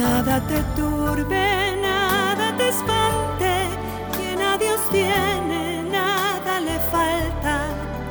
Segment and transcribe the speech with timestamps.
[0.00, 3.68] Nada te turbe, nada te espante,
[4.16, 7.68] quien a Dios tiene, nada le falta.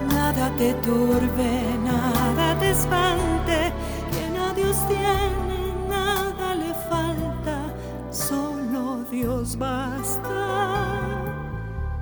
[0.08, 3.74] Nada te turbe, nada te espante,
[4.12, 7.74] quien a Dios tiene, nada le falta.
[8.12, 11.26] Solo Dios basta,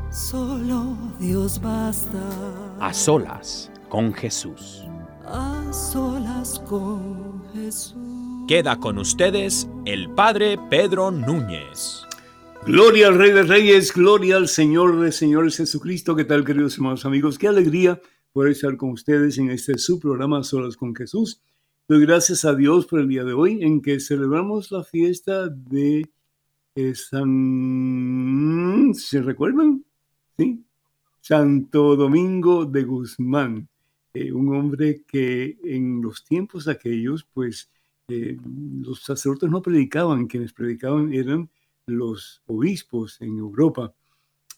[0.10, 2.26] solo Dios basta.
[2.82, 4.84] A solas con Jesús.
[5.26, 8.17] A solas con Jesús.
[8.48, 12.06] Queda con ustedes el Padre Pedro Núñez.
[12.66, 16.16] Gloria al Rey de Reyes, gloria al Señor de Señores Jesucristo.
[16.16, 17.38] ¿Qué tal, queridos hermanos amigos?
[17.38, 21.42] Qué alegría poder estar con ustedes en este su programa Solas con Jesús.
[21.90, 26.10] Doy gracias a Dios por el día de hoy en que celebramos la fiesta de
[26.76, 28.94] eh, San...
[28.96, 29.84] ¿Se recuerdan?
[30.38, 30.64] Sí.
[31.20, 33.68] Santo Domingo de Guzmán,
[34.14, 37.70] eh, un hombre que en los tiempos aquellos, pues
[38.10, 38.38] eh,
[38.82, 41.50] los sacerdotes no predicaban, quienes predicaban eran
[41.86, 43.94] los obispos en Europa.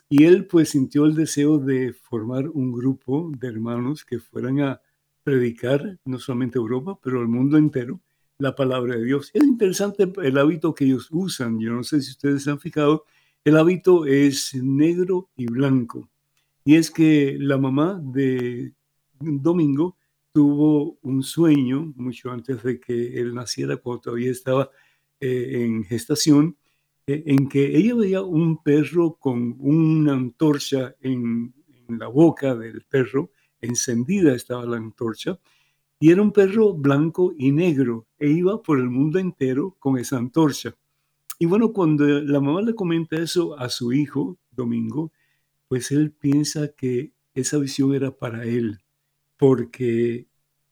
[0.08, 4.80] Y él pues sintió el deseo de formar un grupo de hermanos que fueran a
[5.22, 8.00] predicar no solamente Europa, pero al mundo entero
[8.38, 9.30] la palabra de Dios.
[9.34, 11.60] Es interesante el hábito que ellos usan.
[11.60, 13.04] Yo no sé si ustedes se han fijado.
[13.44, 16.08] El hábito es negro y blanco.
[16.64, 18.74] Y es que la mamá de
[19.18, 19.96] Domingo
[20.32, 24.70] tuvo un sueño mucho antes de que él naciera, cuando todavía estaba
[25.20, 26.56] eh, en gestación,
[27.06, 31.54] eh, en que ella veía un perro con una antorcha en,
[31.88, 35.38] en la boca del perro, encendida estaba la antorcha,
[35.98, 40.16] y era un perro blanco y negro, e iba por el mundo entero con esa
[40.16, 40.74] antorcha.
[41.38, 45.12] Y bueno, cuando la mamá le comenta eso a su hijo, Domingo,
[45.68, 48.80] pues él piensa que esa visión era para él,
[49.40, 50.26] porque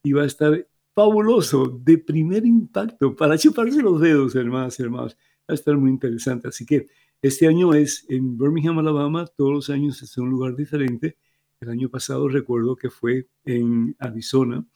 [0.02, 5.16] y va a estar fabuloso, de primer impacto, para chuparse los dedos, hermanos, hermanos.
[5.48, 6.48] Va a estar muy interesante.
[6.48, 6.86] Así que
[7.22, 11.16] este año es en Birmingham, Alabama, todos los años es en un lugar diferente.
[11.60, 14.66] El año pasado recuerdo que fue en Arizona.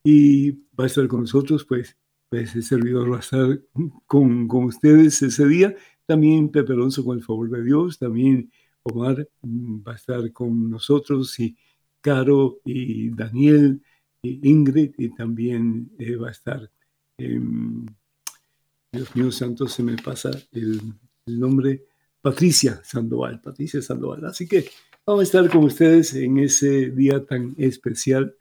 [0.03, 1.97] Y va a estar con nosotros, pues,
[2.29, 3.61] pues el servidor va a estar
[4.05, 5.75] con, con ustedes ese día.
[6.05, 7.97] También Pepe Alonso, con el favor de Dios.
[7.99, 8.51] También
[8.83, 11.57] Omar mm, va a estar con nosotros y
[12.01, 13.81] Caro y Daniel
[14.21, 16.71] y Ingrid y también eh, va a estar,
[17.17, 20.81] Dios mío santo, se me pasa el
[21.25, 21.85] nombre,
[22.21, 24.25] Patricia Sandoval, Patricia Sandoval.
[24.25, 24.69] Así que
[25.07, 28.35] Vamos a estar con ustedes en ese día tan especial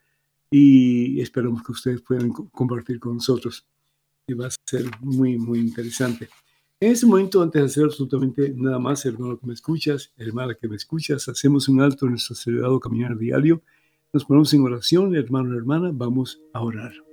[0.50, 3.64] y esperamos que ustedes puedan compartir con nosotros.
[4.26, 6.28] Y va a ser muy, muy interesante.
[6.80, 10.66] En ese momento, antes de hacer absolutamente nada más, hermano que me escuchas, hermana que
[10.66, 13.62] me escuchas, hacemos un alto en nuestro acelerado caminar diario.
[14.12, 17.05] Nos ponemos en oración, hermano, hermana, vamos a orar.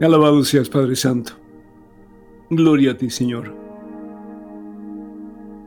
[0.00, 1.32] Alabado seas, Padre Santo.
[2.48, 3.54] Gloria a ti, Señor.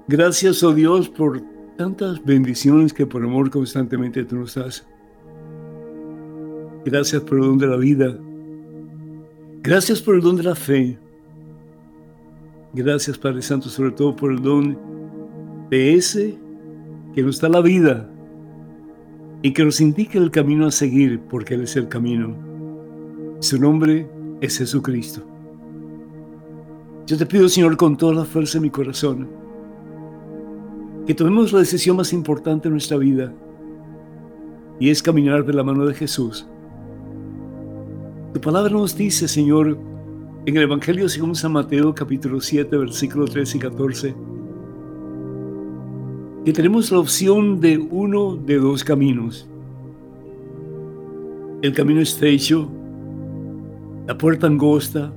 [0.08, 1.40] Gracias, oh Dios, por
[1.78, 4.88] tantas bendiciones que por amor constantemente tú nos das.
[6.84, 8.18] Gracias por el don de la vida.
[9.62, 10.98] Gracias por el don de la fe.
[12.74, 14.78] Gracias, Padre Santo, sobre todo por el don
[15.70, 16.36] de ese
[17.14, 18.10] que nos da la vida
[19.44, 22.36] y que nos indica el camino a seguir, porque Él es el camino.
[23.40, 24.08] Su nombre
[24.44, 25.22] es Jesucristo.
[27.08, 29.30] Yo te pido, Señor, con toda la fuerza de mi corazón,
[31.08, 33.34] que tomemos la decisión más importante de nuestra vida,
[34.82, 36.46] y es caminar de la mano de Jesús.
[38.34, 39.78] Tu palabra nos dice, Señor,
[40.46, 44.16] en el Evangelio según San Mateo, capítulo 7, versículos 13 y 14,
[46.44, 49.48] que tenemos la opción de uno de dos caminos.
[51.62, 52.70] El camino estrecho
[54.08, 55.14] la puerta angosta,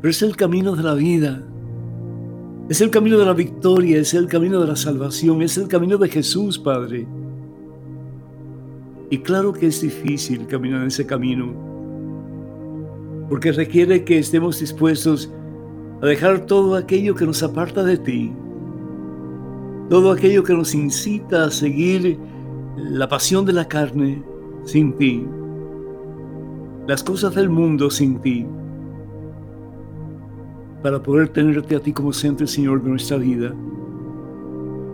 [0.00, 1.42] pero es el camino de la vida.
[2.68, 5.98] Es el camino de la victoria, es el camino de la salvación, es el camino
[5.98, 7.06] de Jesús, Padre.
[9.10, 11.52] Y claro que es difícil caminar ese camino,
[13.28, 15.32] porque requiere que estemos dispuestos
[16.00, 18.32] a dejar todo aquello que nos aparta de ti,
[19.88, 22.16] todo aquello que nos incita a seguir
[22.76, 24.22] la pasión de la carne
[24.64, 25.26] sin ti
[26.86, 28.46] las cosas del mundo sin ti,
[30.82, 33.54] para poder tenerte a ti como centro, Señor, de nuestra vida.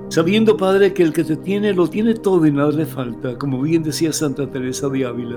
[0.09, 3.63] Sabiendo, Padre, que el que te tiene lo tiene todo y nada le falta, como
[3.63, 5.37] bien decía Santa Teresa de Ávila.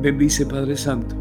[0.00, 1.14] Bendice, Padre Santo.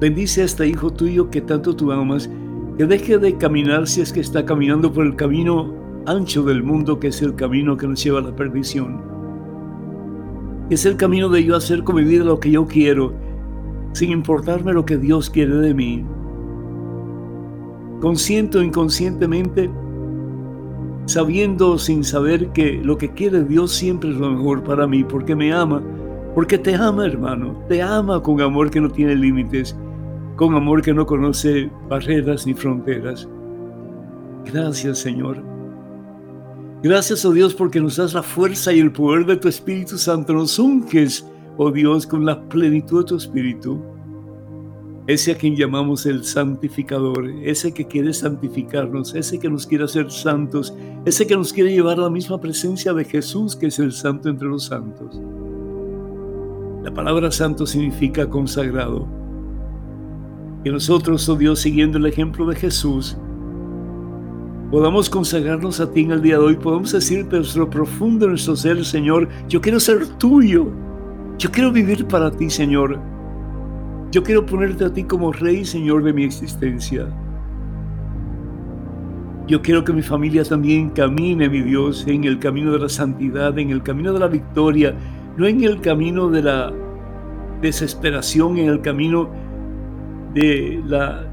[0.00, 2.28] Bendice a este hijo tuyo que tanto tú amas,
[2.76, 5.74] que deje de caminar si es que está caminando por el camino
[6.06, 9.11] ancho del mundo, que es el camino que nos lleva a la perdición
[10.74, 13.12] es el camino de yo hacer con mi vida lo que yo quiero,
[13.92, 16.04] sin importarme lo que Dios quiere de mí.
[18.00, 19.70] Consciente o inconscientemente,
[21.06, 25.36] sabiendo sin saber que lo que quiere Dios siempre es lo mejor para mí, porque
[25.36, 25.82] me ama,
[26.34, 29.76] porque te ama hermano, te ama con amor que no tiene límites,
[30.36, 33.28] con amor que no conoce barreras ni fronteras.
[34.44, 35.51] Gracias Señor
[36.82, 40.32] Gracias, oh Dios, porque nos das la fuerza y el poder de tu Espíritu Santo.
[40.32, 41.24] Nos unges,
[41.56, 43.80] oh Dios, con la plenitud de tu Espíritu.
[45.06, 50.10] Ese a quien llamamos el santificador, ese que quiere santificarnos, ese que nos quiere hacer
[50.10, 50.74] santos,
[51.04, 54.28] ese que nos quiere llevar a la misma presencia de Jesús, que es el santo
[54.28, 55.20] entre los santos.
[56.82, 59.06] La palabra santo significa consagrado.
[60.64, 63.16] Que nosotros, oh Dios, siguiendo el ejemplo de Jesús,
[64.72, 68.82] podamos consagrarnos a ti en el día de hoy, podamos decirte nuestro profundo, nuestro ser,
[68.86, 70.72] Señor, yo quiero ser tuyo,
[71.38, 72.98] yo quiero vivir para ti, Señor.
[74.10, 77.06] Yo quiero ponerte a ti como Rey, Señor de mi existencia.
[79.46, 83.58] Yo quiero que mi familia también camine, mi Dios, en el camino de la santidad,
[83.58, 84.94] en el camino de la victoria,
[85.36, 86.72] no en el camino de la
[87.60, 89.28] desesperación, en el camino
[90.32, 91.31] de la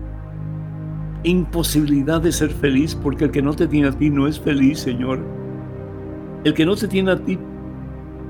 [1.24, 4.80] imposibilidad de ser feliz, porque el que no te tiene a ti no es feliz,
[4.80, 5.20] Señor.
[6.44, 7.38] El que no te tiene a ti,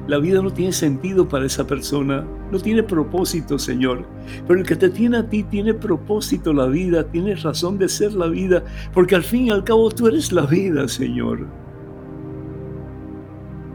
[0.07, 4.07] la vida no tiene sentido para esa persona, no tiene propósito, Señor.
[4.47, 8.13] Pero el que te tiene a ti tiene propósito la vida, tiene razón de ser
[8.13, 11.45] la vida, porque al fin y al cabo tú eres la vida, Señor.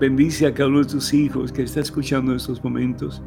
[0.01, 3.23] Bendice a cada uno de tus hijos que está escuchando en estos momentos.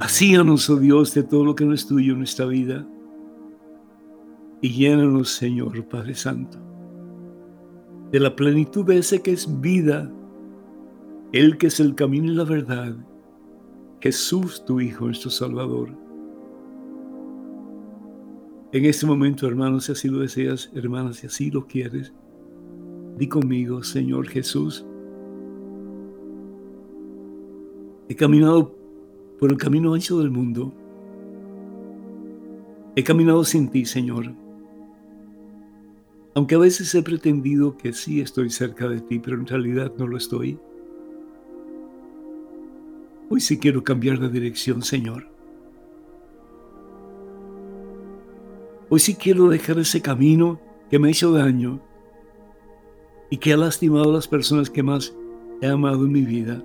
[0.00, 2.86] Hacíanos, oh Dios, de todo lo que no es tuyo en nuestra vida.
[4.62, 6.56] Y llénanos, Señor Padre Santo,
[8.12, 10.08] de la plenitud de ese que es vida,
[11.32, 12.94] el que es el camino y la verdad,
[14.00, 15.88] Jesús, tu Hijo, nuestro Salvador.
[18.70, 22.14] En este momento, hermanos, si así lo deseas, hermanas, si así lo quieres,
[23.18, 24.86] di conmigo, Señor Jesús,
[28.08, 28.76] he caminado
[29.40, 30.72] por el camino ancho del mundo.
[32.94, 34.41] He caminado sin ti, Señor.
[36.34, 40.06] Aunque a veces he pretendido que sí estoy cerca de ti, pero en realidad no
[40.06, 40.58] lo estoy.
[43.28, 45.26] Hoy sí quiero cambiar de dirección, Señor.
[48.88, 50.60] Hoy sí quiero dejar ese camino
[50.90, 51.80] que me ha hecho daño
[53.30, 55.14] y que ha lastimado a las personas que más
[55.62, 56.62] he amado en mi vida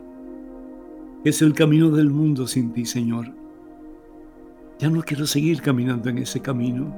[1.24, 3.34] es el camino del mundo sin ti, Señor.
[4.80, 6.94] Ya no quiero seguir caminando en ese camino,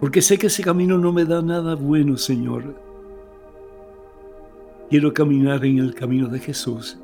[0.00, 2.74] porque sé que ese camino no me da nada bueno, Señor.
[4.88, 6.98] Quiero caminar en el camino de Jesús,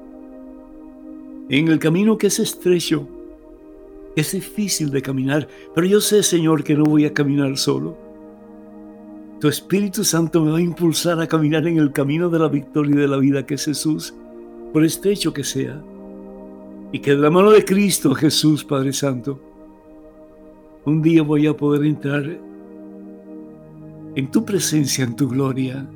[1.48, 3.06] en el camino que es estrecho,
[4.16, 7.96] es difícil de caminar, pero yo sé, Señor, que no voy a caminar solo.
[9.40, 12.94] Tu Espíritu Santo me va a impulsar a caminar en el camino de la victoria
[12.94, 14.14] y de la vida que es Jesús
[14.72, 15.80] por estrecho que sea,
[16.92, 19.38] y que de la mano de Cristo Jesús, Padre Santo,
[20.84, 22.38] un día voy a poder entrar
[24.16, 25.86] en tu presencia, en tu gloria,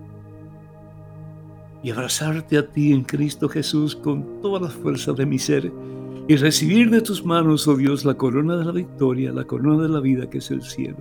[1.82, 5.72] y abrazarte a ti en Cristo Jesús con toda la fuerza de mi ser,
[6.28, 9.88] y recibir de tus manos, oh Dios, la corona de la victoria, la corona de
[9.88, 10.98] la vida que es el cielo.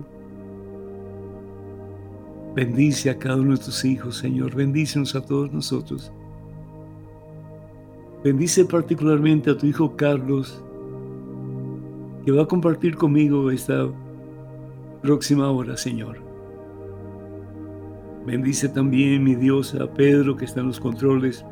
[2.56, 4.56] Bendice a cada uno de tus hijos, Señor.
[4.56, 6.10] Bendícenos a todos nosotros.
[8.24, 10.64] Bendice particularmente a tu hijo Carlos,
[12.24, 13.88] que va a compartir conmigo esta
[15.02, 16.29] próxima hora, Señor.
[18.26, 21.44] Bendice también, mi Dios, a Pedro, que está en los controles,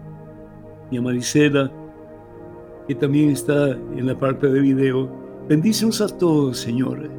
[0.91, 1.71] y a Marisela,
[2.87, 5.11] que también está en la parte de video.
[5.49, 7.11] Bendícenos a todos, Señor.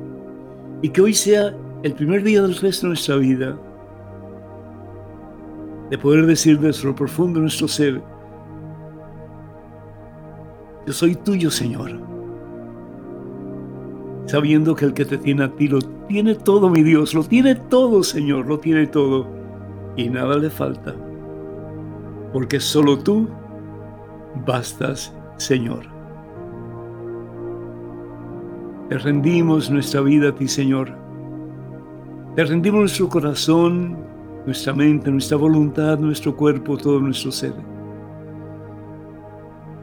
[0.81, 3.59] Y que hoy sea el primer día del resto de nuestra vida,
[5.89, 8.01] de poder decir desde profundo de nuestro ser,
[10.85, 11.99] yo soy tuyo, Señor.
[14.25, 17.55] Sabiendo que el que te tiene a ti lo tiene todo, mi Dios, lo tiene
[17.55, 19.38] todo, Señor, lo tiene todo.
[19.99, 20.95] Y nada le falta.
[22.31, 23.27] Porque solo tú
[24.47, 25.81] bastas, Señor.
[28.87, 30.95] Te rendimos nuestra vida a ti, Señor.
[32.33, 33.97] Te rendimos nuestro corazón,
[34.45, 37.53] nuestra mente, nuestra voluntad, nuestro cuerpo, todo nuestro ser.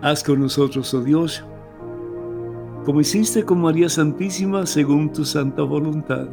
[0.01, 1.45] Haz con nosotros, oh Dios,
[2.87, 6.27] como hiciste con María Santísima según tu santa voluntad.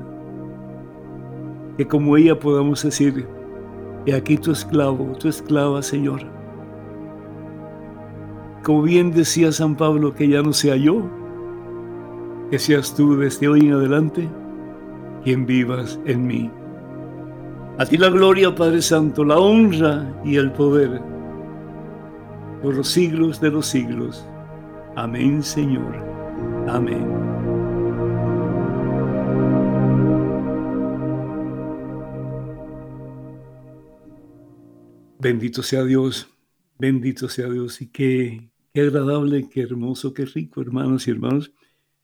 [1.75, 3.28] Que como ella podamos decir,
[4.06, 6.22] he aquí tu esclavo, tu esclava, Señor.
[8.64, 11.04] Como bien decía San Pablo, que ya no sea yo,
[12.50, 14.30] que seas tú desde hoy en adelante
[15.24, 16.52] quien vivas en mí.
[17.78, 21.02] A ti la gloria, Padre Santo, la honra y el poder
[22.62, 24.26] por los siglos de los siglos.
[24.96, 25.94] Amén, Señor.
[26.68, 27.23] Amén.
[35.24, 36.27] Bendito sea Dios,
[36.77, 41.53] bendito sea Dios y qué, qué agradable, qué hermoso, qué rico, hermanos y hermanos,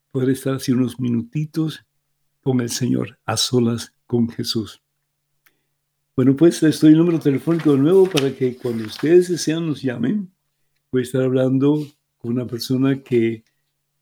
[0.10, 1.86] poder estar así unos minutitos
[2.42, 4.82] con el Señor, a solas con Jesús.
[6.16, 9.82] Bueno, pues les doy el número telefónico de nuevo para que cuando ustedes desean nos
[9.82, 10.32] llamen
[10.90, 11.86] voy a estar hablando
[12.20, 13.44] con una persona que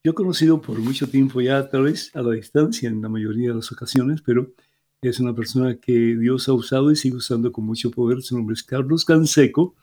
[0.03, 3.49] yo he conocido por mucho tiempo ya, tal vez a la distancia en la mayoría
[3.49, 4.53] de las ocasiones, pero
[5.01, 8.21] es una persona que Dios ha usado y sigue usando con mucho poder.
[8.21, 9.75] Su nombre es Carlos Canseco,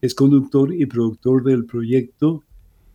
[0.00, 2.44] es conductor y productor del proyecto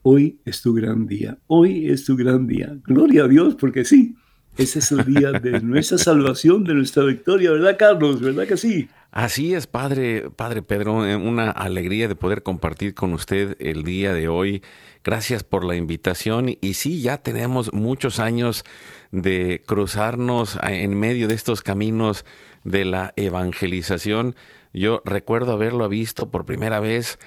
[0.05, 1.37] Hoy es tu gran día.
[1.47, 2.77] Hoy es tu gran día.
[2.83, 4.15] Gloria a Dios, porque sí,
[4.57, 8.19] Ese es el día de nuestra salvación, de nuestra victoria, ¿verdad, Carlos?
[8.19, 8.89] ¿Verdad que sí?
[9.13, 14.11] Así es, Padre, Padre Pedro, eh, una alegría de poder compartir con usted el día
[14.11, 14.63] de hoy.
[15.03, 16.57] Gracias por la invitación.
[16.61, 18.65] Y sí, ya tenemos muchos años
[19.11, 22.25] de cruzarnos en medio de estos caminos
[22.63, 24.35] de la evangelización.
[24.73, 27.19] Yo recuerdo haberlo visto por primera vez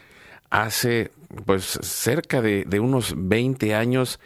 [0.50, 1.12] hace
[1.44, 4.18] pues cerca de, de unos 20 años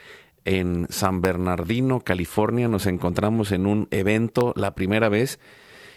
[0.46, 2.68] en San Bernardino, California.
[2.68, 5.38] Nos encontramos en un evento la primera vez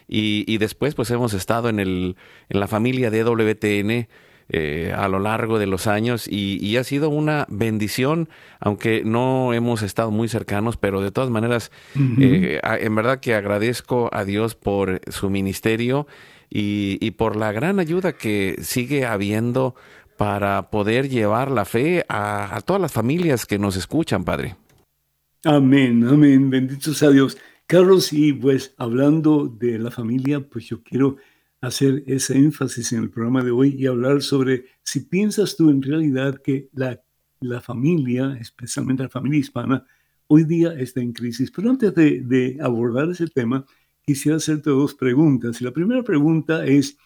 [0.07, 2.15] y, y después pues hemos estado en, el,
[2.49, 4.07] en la familia de WTN
[4.49, 8.27] eh, a lo largo de los años y, y, ha sido una bendición,
[8.59, 11.71] aunque no hemos estado muy cercanos, pero de todas maneras,
[12.19, 16.07] eh, en verdad que agradezco a Dios por su ministerio
[16.49, 19.75] y, y por la gran ayuda que sigue habiendo
[20.17, 24.57] para poder llevar la fe a, a, todas las familias que nos escuchan, Padre.
[25.45, 27.37] Amén, amén, bendito sea Dios.
[27.67, 31.17] Carlos, y pues hablando de la familia, pues yo quiero
[31.61, 35.81] hacer ese énfasis en el programa de hoy y hablar sobre si piensas tú en
[35.81, 37.01] realidad que la,
[37.39, 39.85] la familia, especialmente la familia hispana,
[40.27, 41.51] hoy día está en crisis.
[41.51, 43.65] Pero antes de, abordar ese tema,
[44.05, 45.61] quisiera hacerte dos preguntas.
[45.61, 46.97] Y la primera pregunta es,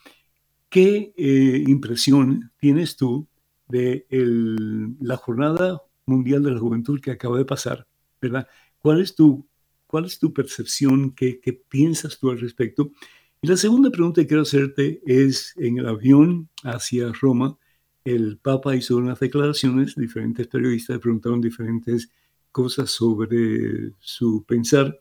[0.70, 3.28] ¿Qué eh, impresión tienes tú
[3.70, 7.88] de el, la Jornada Mundial de la Juventud que acaba de pasar?
[8.22, 8.48] ¿verdad?
[8.80, 9.48] ¿Cuál es tu,
[9.88, 11.12] cuál es tu percepción?
[11.15, 12.91] ¿Qué, ¿Qué piensas tú al respecto?
[13.41, 17.58] Y la segunda pregunta que quiero hacerte es, en el avión hacia Roma,
[18.03, 22.10] el Papa hizo unas declaraciones, diferentes periodistas preguntaron diferentes
[22.51, 24.98] cosas sobre su pensar,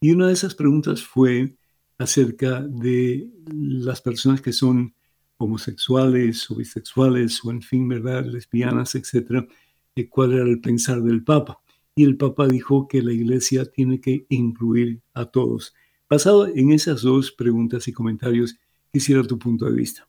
[0.00, 1.56] y una de esas preguntas fue
[1.98, 4.94] acerca de las personas que son
[5.38, 8.24] homosexuales o bisexuales o en fin, ¿verdad?
[8.24, 9.46] Lesbianas, etcétera,
[9.94, 11.58] de cuál era el pensar del Papa.
[11.98, 15.74] Y el Papa dijo que la Iglesia tiene que incluir a todos.
[16.10, 18.58] Basado en esas dos preguntas y comentarios,
[18.92, 20.06] quisiera tu punto de vista.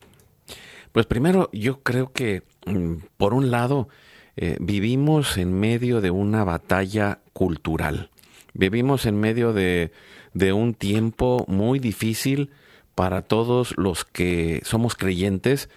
[0.92, 3.88] Pues primero, yo creo que, mm, por un lado,
[4.36, 8.10] eh, vivimos en medio de una batalla cultural.
[8.52, 9.90] Vivimos en medio de,
[10.34, 12.50] de un tiempo muy difícil
[12.94, 15.70] para todos los que somos creyentes,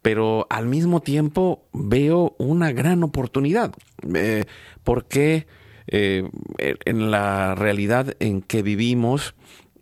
[0.00, 3.74] pero al mismo tiempo veo una gran oportunidad,
[4.14, 4.44] eh,
[4.82, 5.46] porque
[5.88, 9.34] eh, en la realidad en que vivimos,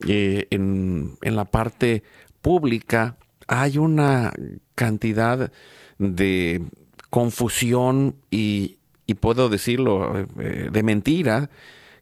[0.07, 2.03] eh, en, en, la parte
[2.43, 3.17] pública,
[3.49, 4.33] hay una
[4.75, 5.51] cantidad
[5.99, 6.63] de
[7.11, 11.51] confusión y, y puedo decirlo, eh, de mentira,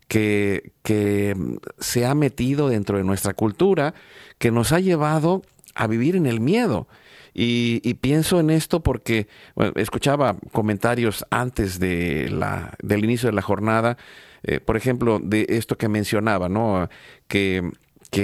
[0.08, 1.34] que, que
[1.78, 3.94] se ha metido dentro de nuestra cultura,
[4.38, 5.42] que nos ha llevado
[5.74, 6.88] a vivir en el miedo.
[7.34, 9.26] Y, pienso en esto porque
[9.74, 13.96] escuchaba comentarios antes de la, del inicio de la jornada,
[14.44, 16.88] eh, por ejemplo, de esto que mencionaba, ¿no?
[17.26, 17.72] Que,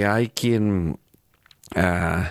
[0.06, 0.98] hay quien,
[1.74, 2.24] uh,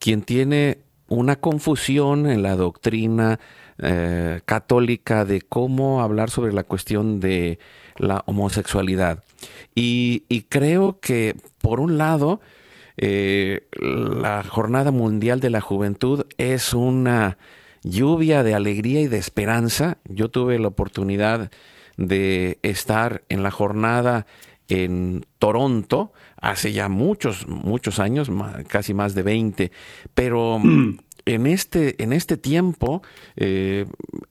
[0.00, 3.38] quien tiene una confusión en la doctrina
[3.78, 7.60] eh, católica de cómo hablar sobre la cuestión de
[7.96, 9.22] la homosexualidad.
[9.76, 12.40] Y, y creo que, por un lado,
[12.98, 17.38] eh, la Jornada Mundial de la Juventud es una
[17.82, 19.98] lluvia de alegría y de esperanza.
[20.04, 21.50] Yo tuve la oportunidad
[21.96, 24.26] de estar en la jornada
[24.68, 28.30] en Toronto hace ya muchos, muchos años,
[28.68, 29.72] casi más de 20,
[30.14, 33.02] pero mm en este, en este tiempo
[33.36, 33.84] eh,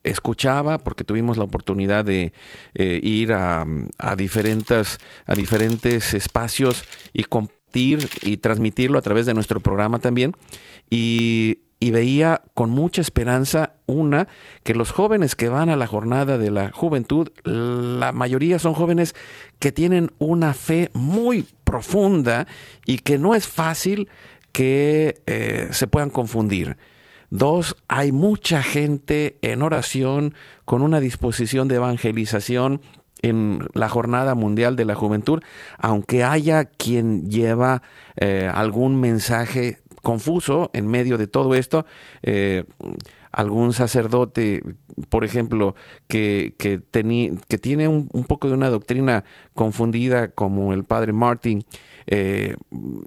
[0.04, 2.34] escuchaba, porque tuvimos la oportunidad de
[2.74, 3.66] eh, ir a,
[4.00, 7.26] a, diferentes, a diferentes espacios y
[7.74, 10.34] y transmitirlo a través de nuestro programa también.
[10.90, 14.28] Y, y veía con mucha esperanza una
[14.64, 19.16] que los jóvenes que van a la jornada de la juventud, la mayoría son jóvenes
[19.60, 22.48] que tienen una fe muy profunda
[22.86, 24.10] y que no es fácil
[24.52, 26.78] que eh, se puedan confundir.
[27.30, 30.34] Dos, hay mucha gente en oración
[30.66, 32.82] con una disposición de evangelización
[33.22, 35.42] en la Jornada Mundial de la Juventud,
[35.78, 37.82] aunque haya quien lleva
[38.16, 41.86] eh, algún mensaje confuso en medio de todo esto,
[42.24, 42.64] eh,
[43.32, 44.64] algún sacerdote,
[45.10, 45.76] por ejemplo,
[46.08, 46.82] que, que,
[47.48, 51.66] que tiene un, poco de una doctrina confundida como el padre Martin,
[52.08, 52.56] eh,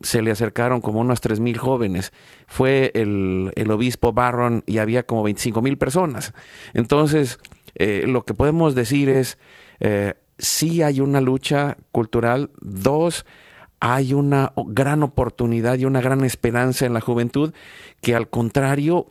[0.03, 2.13] se le acercaron como unos tres mil jóvenes.
[2.47, 6.35] Fue el, el, obispo Barron y había como 25 mil personas.
[6.75, 7.39] Entonces,
[7.77, 9.39] lo que podemos decir es,
[9.81, 12.51] eh, sí hay una lucha cultural.
[12.61, 13.27] Dos,
[13.81, 17.53] hay una gran oportunidad y una gran esperanza en la juventud
[18.01, 19.09] que al contrario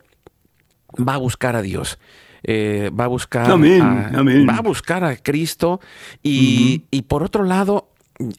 [0.96, 1.98] va a buscar a Dios.
[2.42, 4.46] Eh, va a buscar amén, a, amén.
[4.48, 5.78] va a buscar a Cristo
[6.22, 6.86] y, uh -huh.
[6.90, 7.90] y por otro lado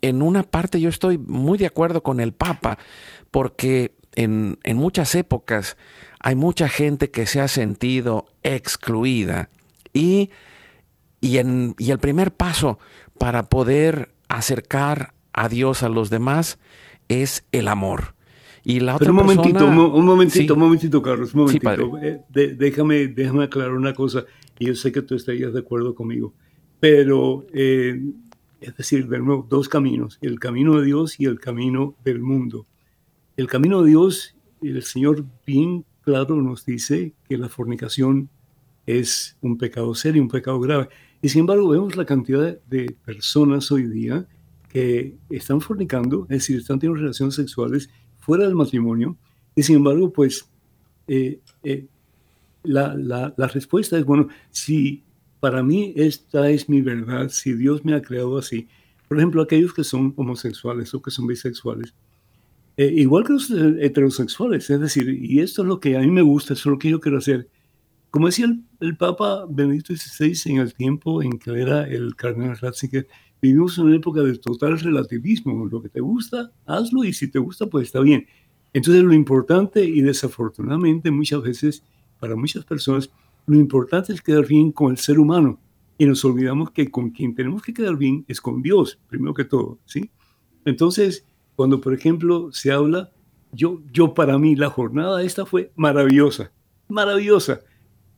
[0.01, 2.77] en una parte yo estoy muy de acuerdo con el Papa,
[3.29, 5.77] porque en, en muchas épocas
[6.19, 9.49] hay mucha gente que se ha sentido excluida
[9.93, 10.29] y,
[11.21, 12.79] y, en, y el primer paso
[13.17, 16.59] para poder acercar a Dios a los demás
[17.07, 18.15] es el amor.
[18.63, 20.51] Y la otra Pero un momentito, persona- un, un momentito, Sí.
[20.51, 21.97] un momentito, Carlos, un Sí, momentito.
[21.99, 24.25] Eh, de- déjame, déjame aclarar una cosa,
[24.59, 26.33] y yo sé que tú estarías de acuerdo conmigo,
[26.79, 27.99] pero eh,
[28.59, 32.67] es decir, de nuevo, dos caminos, el camino de Dios y el camino del mundo.
[33.37, 38.29] El camino de Dios, el Señor bien claro nos dice que la fornicación
[38.85, 40.89] es un pecado serio, un pecado grave.
[41.21, 44.25] Y sin embargo, vemos la cantidad de personas hoy día
[44.69, 49.17] que están fornicando, es decir, están teniendo relaciones sexuales fuera del matrimonio,
[49.55, 50.47] y sin embargo, pues
[51.07, 51.87] eh, eh,
[52.63, 55.03] la, la- la respuesta es, bueno, si
[55.39, 58.67] para mí esta es mi verdad, si Dios me ha creado así,
[59.07, 61.93] por ejemplo, aquellos que son homosexuales o que son bisexuales,
[62.77, 66.21] eh, igual que los heterosexuales, es decir, y esto es lo que a mí me
[66.21, 67.49] gusta, eso es lo que yo quiero hacer.
[68.11, 72.57] Como decía el, el Papa Benedicto XVI en el tiempo en que era el cardenal
[72.57, 73.07] Ratzinger,
[73.41, 75.65] vivimos en una época del total relativismo.
[75.65, 78.27] Lo que te gusta, hazlo y si te gusta, pues está bien.
[78.73, 81.83] Entonces lo importante y desafortunadamente muchas veces
[82.19, 83.09] para muchas personas
[83.47, 85.59] lo importante es quedar bien con el ser humano
[85.97, 89.45] y nos olvidamos que con quien tenemos que quedar bien es con Dios, primero que
[89.45, 90.09] todo, ¿sí?
[90.65, 93.11] Entonces, cuando por ejemplo se habla,
[93.51, 96.51] yo, yo para mí la jornada esta fue maravillosa,
[96.87, 97.61] maravillosa,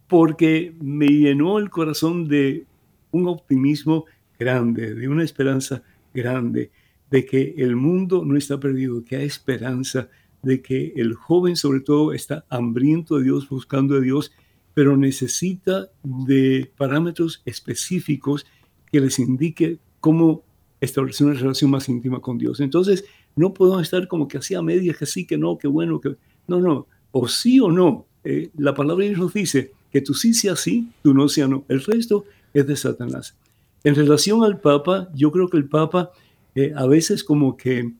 [0.08, 2.66] porque me llenó el corazón de
[3.12, 4.06] un optimismo
[4.38, 6.72] grande, de una esperanza grande,
[7.10, 10.10] de que el mundo no está perdido, que hay esperanza,
[10.42, 14.32] de que el joven sobre todo está hambriento de Dios, buscando a Dios,
[14.74, 18.46] pero necesita de parámetros específicos
[18.92, 20.44] que les indique cómo
[20.82, 22.60] establecer una relación más íntima con Dios.
[22.60, 26.02] Entonces, no podemos estar como que así a medias, que sí, que no, que bueno,
[26.02, 26.16] que
[26.48, 28.06] no, no, o sí o no.
[28.24, 31.48] Eh, la palabra de Dios nos dice que tú sí sea sí, tú no sea
[31.48, 31.64] no.
[31.68, 33.38] El resto es de Satanás.
[33.84, 36.12] En relación al Papa, yo creo que el Papa
[36.56, 37.94] eh, a veces como que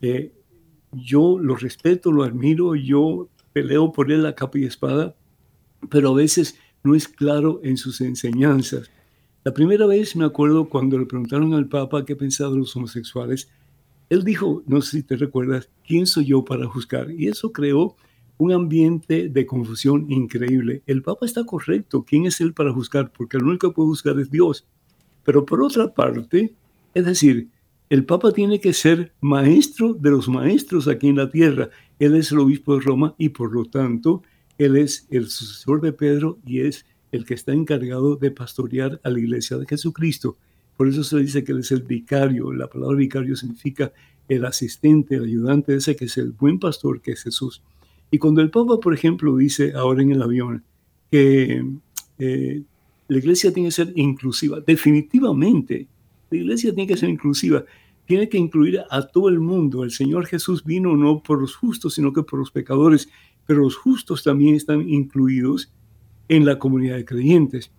[0.00, 0.32] eh,
[0.92, 5.16] yo lo respeto, lo admiro, yo peleo por él a capa y espada,
[5.88, 8.88] pero a veces no es claro en sus enseñanzas.
[9.42, 13.50] La primera vez me acuerdo cuando le preguntaron al Papa qué pensaba de los homosexuales,
[14.08, 17.10] él dijo, no sé si te recuerdas, ¿quién soy yo para juzgar?
[17.10, 17.96] Y eso creó
[18.40, 20.82] un ambiente de confusión increíble.
[20.86, 23.12] El Papa está correcto, ¿quién es él para juzgar?
[23.12, 24.66] Porque el único que puede juzgar es Dios.
[25.24, 26.54] Pero por otra parte,
[26.94, 27.48] es decir,
[27.90, 31.68] el Papa tiene que ser maestro de los maestros aquí en la tierra.
[31.98, 34.22] Él es el obispo de Roma y por lo tanto,
[34.56, 39.10] él es el sucesor de Pedro y es el que está encargado de pastorear a
[39.10, 40.38] la iglesia de Jesucristo.
[40.78, 42.54] Por eso se dice que él es el vicario.
[42.54, 43.92] La palabra vicario significa
[44.28, 47.62] el asistente, el ayudante ese que es el buen pastor que es Jesús.
[48.10, 50.64] Y cuando el Papa, por ejemplo, dice ahora en el avión
[51.10, 51.64] que
[52.18, 52.62] eh,
[53.08, 55.86] la iglesia tiene que ser inclusiva, definitivamente,
[56.30, 57.64] la iglesia tiene que ser inclusiva,
[58.06, 59.84] tiene que incluir a todo el mundo.
[59.84, 63.08] El Señor Jesús vino no por los justos, sino que por los pecadores,
[63.46, 65.72] pero los justos también están incluidos
[66.28, 67.70] en la comunidad de creyentes.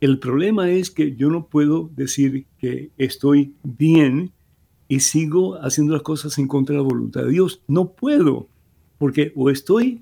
[0.00, 4.32] El problema es que yo no puedo decir que estoy bien
[4.88, 7.62] y sigo haciendo las cosas en contra de la voluntad de Dios.
[7.68, 8.48] No puedo,
[9.04, 10.00] porque o estoy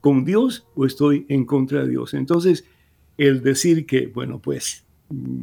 [0.00, 2.14] con Dios o estoy en contra de Dios.
[2.14, 2.64] Entonces,
[3.18, 4.82] el decir que, bueno, pues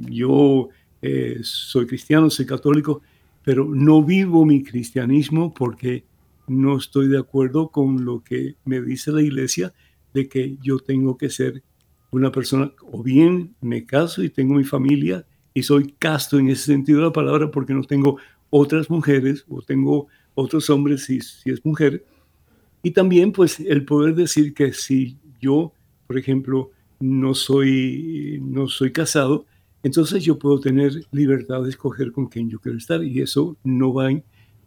[0.09, 0.69] yo
[1.03, 3.03] eh, soy cristiano, soy católico,
[3.43, 6.05] pero no vivo mi cristianismo porque
[6.47, 9.75] no estoy de acuerdo con lo que me dice la iglesia
[10.15, 11.61] de que yo tengo que ser
[12.09, 16.63] una persona, o bien me caso y tengo mi familia y soy casto en ese
[16.63, 18.17] sentido de la palabra porque no tengo
[18.49, 22.03] otras mujeres o tengo otros hombres si, si es mujer.
[22.83, 25.73] Y también pues el poder decir que si yo,
[26.07, 29.45] por ejemplo, no soy, no soy casado,
[29.83, 33.93] entonces yo puedo tener libertad de escoger con quién yo quiero estar y eso no
[33.93, 34.09] va,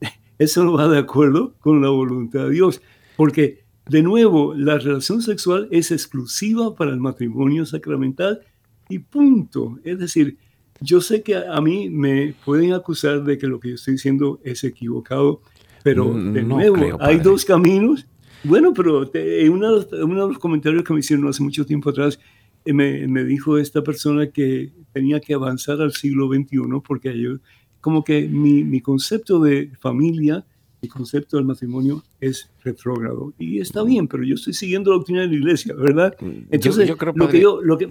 [0.39, 2.81] eso no va de acuerdo con la voluntad de Dios,
[3.17, 8.41] porque de nuevo la relación sexual es exclusiva para el matrimonio sacramental
[8.89, 9.79] y punto.
[9.85, 10.39] Es decir,
[10.81, 14.41] yo sé que a mí me pueden acusar de que lo que yo estoy diciendo
[14.45, 15.43] es equivocado,
[15.83, 18.07] pero de No nuevo creo, hay dos caminos.
[18.45, 21.65] Bueno, pero te- uno, de los- uno de los comentarios que me hicieron hace mucho
[21.67, 22.19] tiempo atrás,
[22.65, 27.37] eh, me, me dijo esta persona que tenía que avanzar al siglo XXI porque yo,
[27.81, 30.45] como que mi, mi concepto de familia,
[30.83, 33.35] mi concepto del matrimonio es retrógrado.
[33.39, 36.15] Y está bien, pero yo estoy siguiendo la doctrina de la iglesia, ¿verdad?
[36.51, 37.87] Entonces, yo creo, lo padre- que yo, lo que,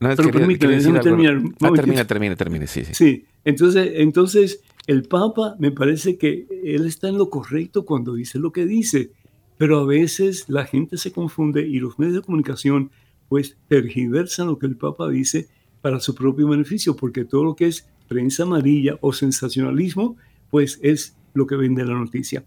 [0.00, 2.94] No, Pero quería- permíteme, quería déjame terminar Ah, termina, termina, termina, sí, sí.
[2.94, 8.38] Sí, entonces, entonces el Papa me parece que él está en lo correcto cuando dice
[8.38, 9.12] lo que dice,
[9.56, 12.90] pero a veces la gente se confunde y los medios de comunicación
[13.28, 15.48] pues tergiversan lo que el Papa dice
[15.80, 20.16] para su propio beneficio, porque todo lo que es prensa amarilla o sensacionalismo,
[20.50, 22.44] pues es lo que vende la noticia.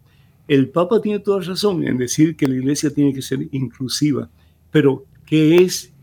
[0.47, 4.29] El Papa tiene toda razón en decir que la iglesia tiene que ser inclusiva,
[4.71, 5.93] pero ¿qué es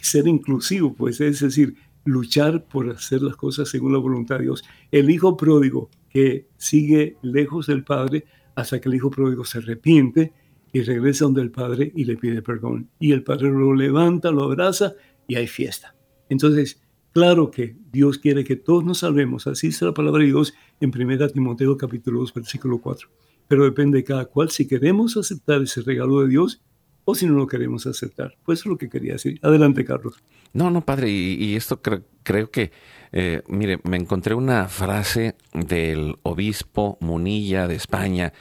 [0.00, 0.94] ser inclusivo?
[0.94, 4.64] Pues es decir, luchar por hacer las cosas según la voluntad de Dios.
[4.90, 10.32] El hijo pródigo que sigue lejos del padre hasta que el hijo pródigo se arrepiente
[10.72, 12.90] y regresa donde el padre y le pide perdón.
[12.98, 14.94] Y el padre lo levanta, lo abraza
[15.26, 15.94] y hay fiesta.
[16.28, 19.46] Entonces, claro que Dios quiere que todos nos salvemos.
[19.46, 23.08] Así está la palabra de Dios en 1 Timoteo capítulo 2, versículo 4.
[23.46, 26.62] Pero depende de cada cual si queremos aceptar ese regalo de Dios
[27.04, 28.36] o si no lo queremos aceptar.
[28.44, 29.38] Pues eso es lo que quería decir.
[29.42, 30.22] Adelante, Carlos.
[30.52, 32.70] No, no, padre, y, esto creo que,
[33.12, 38.32] eh, mire, me encontré una frase del obispo Munilla de España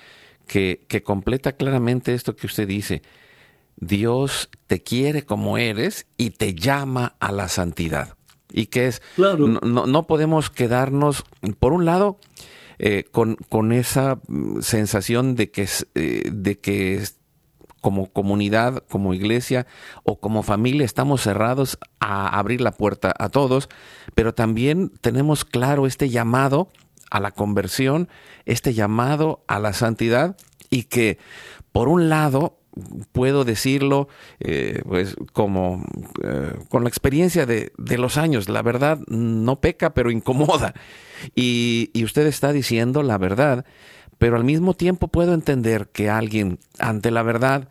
[0.47, 3.01] que, que completa claramente esto que usted dice.
[3.77, 8.15] Dios te quiere como eres y te llama a la santidad.
[8.51, 9.47] Y que es, claro.
[9.47, 11.23] no, no podemos quedarnos,
[11.57, 12.19] por un lado,
[12.79, 16.95] eh, con, con, esa mm, sensación de que, eh, de que
[17.83, 19.67] como comunidad, como iglesia
[20.03, 23.67] o como familia estamos cerrados a abrir la puerta a todos,
[24.15, 26.69] pero también tenemos claro este llamado
[27.11, 28.07] a la conversión,
[28.45, 30.37] este llamado a la santidad
[30.69, 31.17] y que
[31.73, 32.57] por un lado
[33.11, 34.07] puedo decirlo
[34.39, 35.85] eh, pues como
[36.23, 40.73] eh, con la experiencia de, los años la verdad no peca pero incomoda.
[41.35, 43.65] Y usted está diciendo la verdad
[44.23, 47.67] pero al mismo tiempo puedo entender que alguien ante la verdad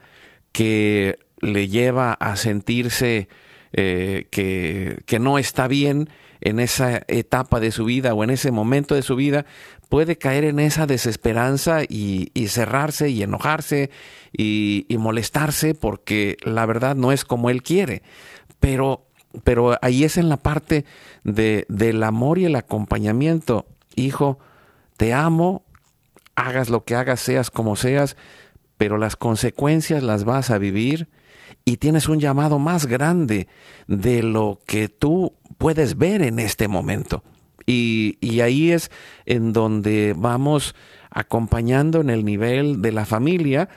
[0.52, 3.30] que le lleva a sentirse
[3.72, 6.10] eh, que, que, no está bien
[6.42, 9.46] en esa etapa de su vida o en ese momento de su vida,
[9.88, 13.88] puede caer en esa desesperanza y, cerrarse y enojarse
[14.30, 18.02] y, y, molestarse porque la verdad no es como él quiere.
[18.60, 19.06] Pero,
[19.42, 20.84] pero ahí es en la parte
[21.24, 23.64] de, del amor y el acompañamiento.
[23.96, 24.38] Hijo,
[24.98, 25.64] te amo,
[26.34, 28.16] hagas lo que hagas, seas como seas,
[28.76, 31.08] pero las consecuencias las vas a vivir
[31.64, 33.48] y tienes un llamado más grande
[33.86, 37.22] de lo que tú puedes ver en este momento.
[37.64, 38.90] Y, y, ahí es
[39.24, 40.74] en donde vamos
[41.10, 43.68] acompañando en el nivel de la familia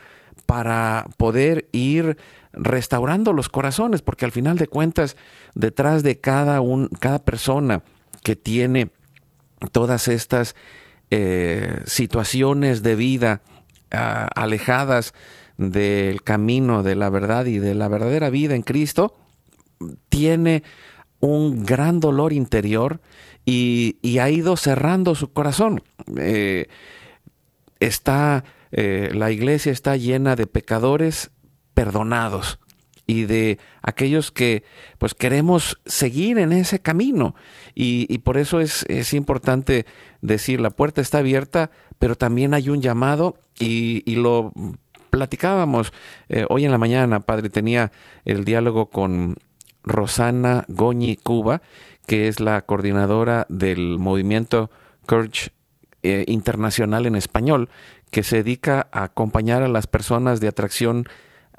[0.47, 2.17] para poder ir
[2.51, 5.17] restaurando los corazones, porque al final de cuentas,
[5.53, 7.83] detrás de cada, un, cada persona
[8.23, 8.89] que tiene
[9.71, 10.55] todas estas
[11.11, 13.41] eh, situaciones de vida
[13.91, 15.13] ah, alejadas
[15.57, 19.15] del camino de la verdad y de la verdadera vida en Cristo,
[20.09, 20.63] tiene
[21.19, 22.99] un gran dolor interior
[23.45, 25.83] y, ha ido cerrando su corazón.
[26.17, 26.67] Eh,
[27.79, 31.31] está, eh, la iglesia está llena de pecadores
[31.73, 32.59] perdonados
[33.07, 34.63] y de aquellos que
[34.97, 37.35] pues queremos seguir en ese camino.
[37.73, 39.85] Y, por eso es, es, importante
[40.21, 44.53] decir, la puerta está abierta, pero también hay un llamado y, lo
[45.09, 45.93] platicábamos
[46.27, 47.91] eh, hoy en la mañana, padre, tenía
[48.25, 49.35] el diálogo con
[49.83, 51.61] Rosana Goñi Cuba,
[52.05, 54.69] que es la coordinadora del movimiento
[55.05, 55.51] Courage
[56.03, 57.69] eh, Internacional en español,
[58.11, 61.07] que se dedica a acompañar a las personas de atracción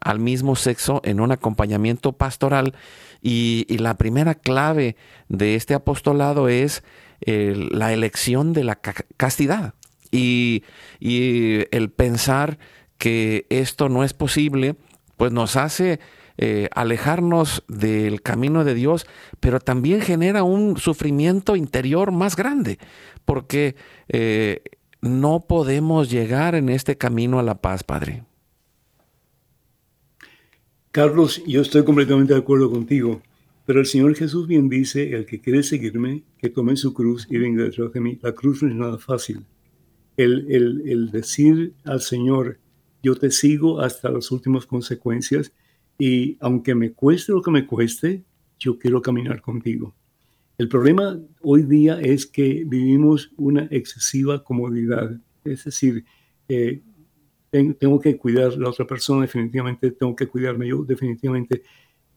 [0.07, 2.75] al mismo sexo en un acompañamiento pastoral.
[3.23, 4.97] Y, la primera clave
[5.29, 6.85] de este apostolado es
[7.21, 8.77] la elección de la
[9.17, 9.75] castidad
[10.11, 10.63] y,
[11.01, 12.59] el pensar
[12.99, 14.77] que esto no es posible,
[15.17, 16.01] pues nos hace
[16.39, 19.07] eh, alejarnos del camino de Dios,
[19.41, 22.79] pero también genera un sufrimiento interior más grande,
[23.25, 23.77] porque
[24.09, 24.63] eh,
[25.01, 28.25] no podemos llegar en este camino a la paz, Padre.
[30.97, 33.21] Carlos, yo estoy completamente de acuerdo contigo,
[33.67, 37.37] pero el Señor Jesús bien dice, el que quiere seguirme, que tome su cruz y
[37.37, 38.19] venga detrás de mí.
[38.23, 39.45] La cruz no es nada fácil.
[40.17, 42.61] El, el, decir al Señor,
[43.03, 45.53] yo te sigo hasta las últimas consecuencias
[45.99, 48.25] y aunque me cueste lo que me cueste,
[48.59, 49.95] yo quiero caminar contigo.
[50.57, 56.07] El problema hoy día es que vivimos una excesiva comodidad, es decir,
[56.49, 56.81] eh,
[57.79, 61.63] tengo que cuidar a la otra persona, definitivamente tengo que cuidarme yo, definitivamente.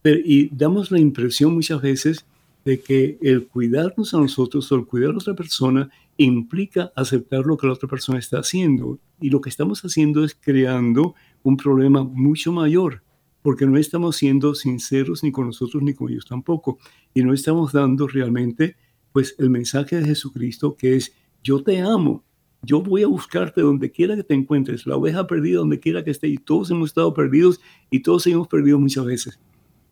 [0.04, 2.26] y damos la impresión muchas veces
[2.66, 7.58] de que el cuidarnos a nosotros o el cuidar a otra persona implica aceptar lo
[7.58, 9.00] que la otra persona está haciendo.
[9.20, 13.02] Y lo que estamos haciendo es creando un problema mucho mayor,
[13.42, 16.78] porque no estamos siendo sinceros ni con nosotros ni con ellos tampoco.
[17.14, 18.76] Y no estamos dando realmente
[19.12, 22.24] pues el mensaje de Jesucristo que es yo te amo,
[22.62, 26.12] yo voy a buscarte donde quiera que te encuentres, la oveja perdida donde quiera que
[26.12, 29.40] esté, y todos hemos estado perdidos y todos hemos perdido muchas veces.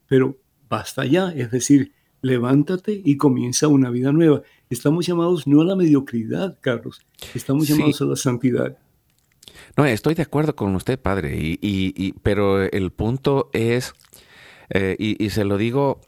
[0.08, 0.38] Pero
[0.70, 4.42] basta ya, es decir, levántate y comienza una vida nueva.
[4.70, 7.02] Estamos llamados no a la mediocridad, Carlos,
[7.34, 8.78] estamos llamados a la santidad.
[9.76, 13.94] No, estoy de acuerdo con usted, padre, y, pero el punto es,
[14.70, 16.02] eh, y, se lo digo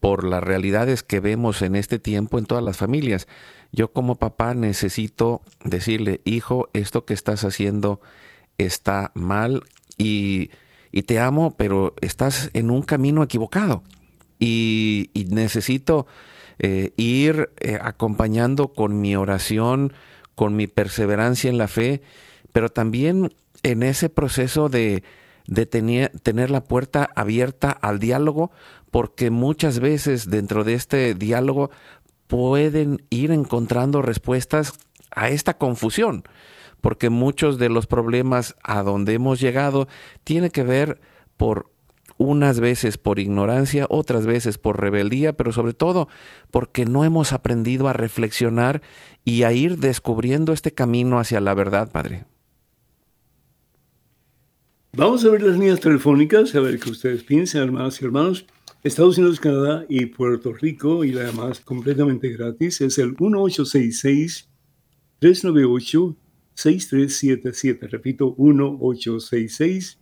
[0.00, 3.26] por las realidades que vemos en este tiempo en todas las familias.
[3.72, 8.00] Yo como papá necesito decirle, hijo, esto que estás haciendo
[8.56, 9.64] está mal
[9.98, 10.50] y,
[10.92, 13.82] y te amo, pero estás en un camino equivocado
[14.38, 16.06] y, necesito
[16.58, 19.92] eh, ir eh, acompañando con mi oración,
[20.34, 22.02] con mi perseverancia en la fe,
[22.52, 25.02] pero también en ese proceso de,
[25.46, 28.50] de tener, tener la puerta abierta al diálogo,
[28.90, 31.70] porque muchas veces dentro de este diálogo
[32.26, 34.74] pueden ir encontrando respuestas
[35.10, 36.24] a esta confusión,
[36.80, 39.88] porque muchos de los problemas a donde hemos llegado
[40.24, 41.00] tiene que ver
[41.36, 41.70] por
[42.16, 46.08] unas veces por ignorancia, otras veces por rebeldía, pero sobre todo
[46.50, 48.82] porque no hemos aprendido a reflexionar
[49.24, 52.24] y a ir descubriendo este camino hacia la verdad, Padre.
[54.96, 58.46] Vamos a ver las líneas telefónicas, a ver qué ustedes piensan, hermanas y hermanos.
[58.84, 63.16] Estados Unidos, Canadá y Puerto Rico, y además completamente gratis, es el
[65.20, 67.90] 1866-398-6377.
[67.90, 69.98] Repito, 1866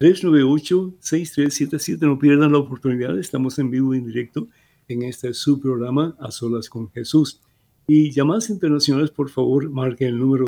[0.00, 2.00] 398-6377.
[2.00, 3.18] No pierdan la oportunidad.
[3.18, 4.48] Estamos en vivo y en directo
[4.88, 7.42] en este subprograma A Solas con Jesús.
[7.86, 10.46] Y llamadas internacionales, por favor, marquen el número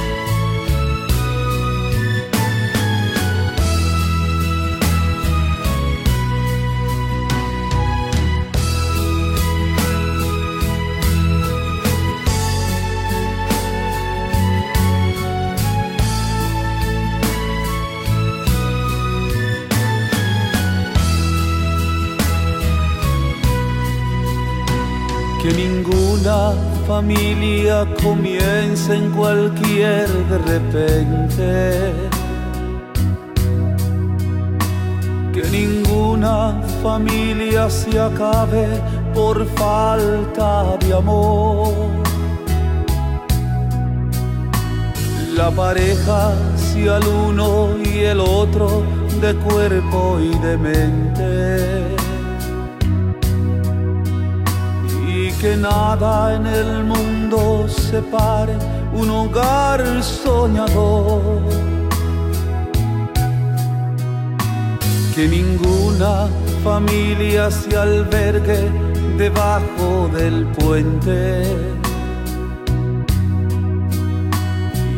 [25.42, 26.53] Que ninguna
[26.87, 31.92] familia comienza en cualquier de repente.
[35.33, 38.66] Que ninguna familia se acabe
[39.14, 41.72] por falta de amor.
[45.35, 48.83] La pareja sea el uno y el otro
[49.22, 51.99] de cuerpo y de mente
[55.40, 58.55] que nada en el mundo separe
[58.92, 61.22] un hogar soñador.
[65.14, 66.29] Que ninguna
[66.62, 68.70] familia se albergue
[69.16, 71.42] debajo del puente.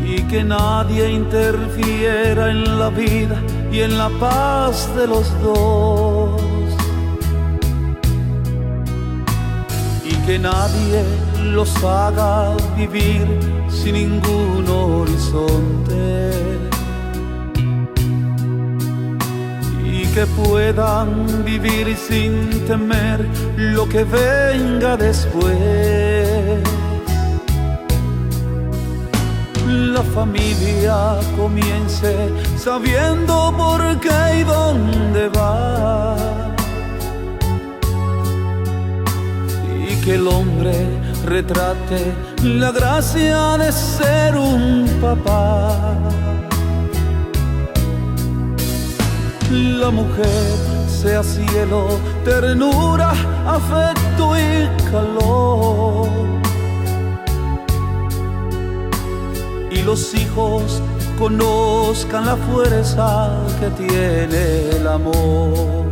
[0.04, 6.41] Y que nadie interfiera en la vida y en la paz de los dos.
[10.26, 11.04] Que nadie
[11.52, 13.26] los haga vivir
[13.68, 16.30] sin ningún horizonte
[19.84, 25.56] y que puedan vivir sin temer lo que venga después.
[29.66, 32.14] La familia comience
[32.56, 36.51] sabiendo por qué y dónde va
[40.04, 40.74] que el hombre
[41.24, 42.12] retrate
[42.42, 45.94] la gracia de ser un papá.
[49.50, 50.56] La mujer
[50.88, 53.12] sea cielo, ternura,
[53.46, 56.08] afecto y calor.
[59.70, 60.82] Y los hijos
[61.18, 65.91] conozcan la fuerza que tiene el amor.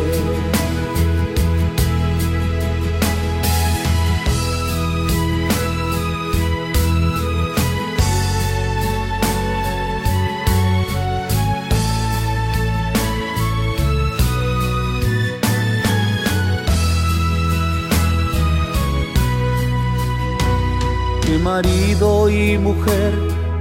[21.41, 23.13] marido y mujer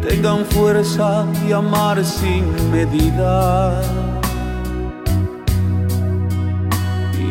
[0.07, 3.83] tengan fuerza y amar sin medida.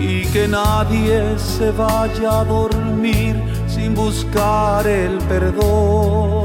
[0.02, 3.36] Y que nadie se vaya a dormir
[3.68, 6.44] sin buscar el perdón.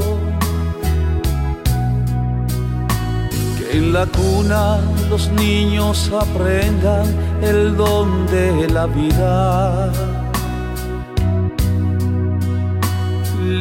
[3.57, 4.79] Que en la cuna
[5.09, 7.07] los niños aprendan
[7.41, 10.14] el don de la vida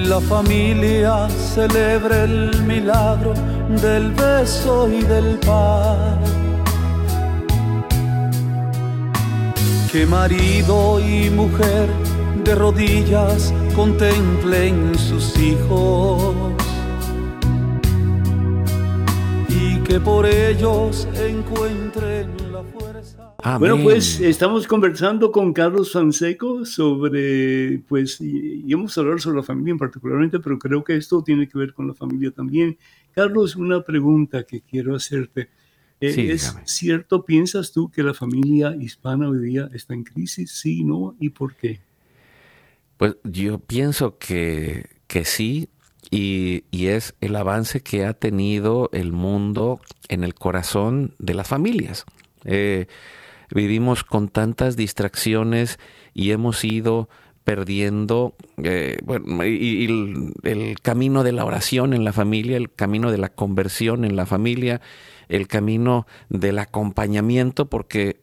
[0.05, 3.33] la familia celebra el milagro
[3.83, 6.21] del beso y del pan.
[9.91, 11.89] Que marido y mujer
[12.45, 16.35] de rodillas contemplen sus hijos
[19.49, 22.44] y que por ellos encuentren
[23.59, 29.73] bueno, pues estamos conversando con Carlos Sanseco sobre, pues, y, hemos hablado sobre la familia
[29.73, 32.79] en particularmente, pero creo que esto tiene que ver con la familia también.
[33.13, 35.51] Carlos, una pregunta que quiero hacerte.
[36.01, 40.51] Eh, ¿Es cierto, piensas tú que la familia hispana hoy día está en crisis?
[40.51, 41.15] Sí, ¿no?
[41.21, 41.81] ¿Y por qué?
[42.97, 45.69] Pues yo pienso que, que sí,
[46.11, 51.49] y, y, es el avance que ha tenido el mundo en el corazón de las
[51.49, 52.05] familias.
[52.45, 52.87] Eh,
[53.51, 55.79] vivimos con tantas distracciones
[56.13, 57.09] y hemos ido
[57.45, 59.85] perdiendo eh, bueno, y,
[60.43, 64.27] el, camino de la oración en la familia, el camino de la conversión en la
[64.27, 64.81] familia,
[65.29, 68.21] el camino del acompañamiento, porque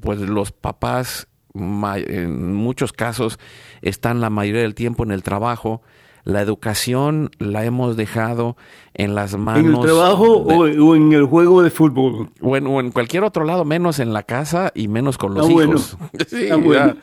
[0.00, 3.38] pues los papás en muchos casos
[3.80, 5.82] están la mayoría del tiempo en el trabajo,
[6.24, 8.56] la educación la hemos dejado
[8.94, 9.64] en las manos.
[9.64, 12.30] ¿En el trabajo o, en el juego de fútbol?
[12.40, 15.98] O en, cualquier otro lado, menos en la casa y menos con los ah, hijos.
[16.28, 16.96] sí, bueno.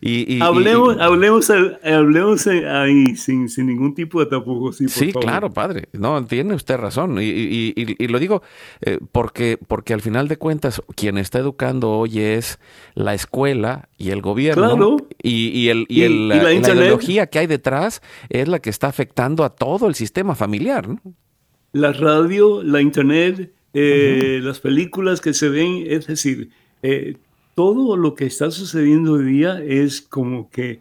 [0.00, 4.78] y, hablemos, hablemos, hablemos ahí sin, sin, ningún tipo de tapujos.
[4.78, 5.88] Sí, sí claro, padre.
[5.92, 7.18] No, tiene usted razón.
[7.20, 7.74] Y,
[8.06, 8.42] lo digo
[8.80, 12.58] eh, porque, porque al final de cuentas, quien está educando hoy es
[12.94, 14.70] la escuela y el gobierno.
[14.70, 14.96] Claro.
[15.20, 17.73] Y, el, y, la, la ideología que hay detrás
[18.28, 20.88] es la que está afectando a todo el sistema familiar.
[21.72, 26.50] La radio, la internet, eh, las películas que se ven, es decir,
[26.82, 27.16] eh,
[27.54, 30.80] todo lo que está sucediendo hoy día es como que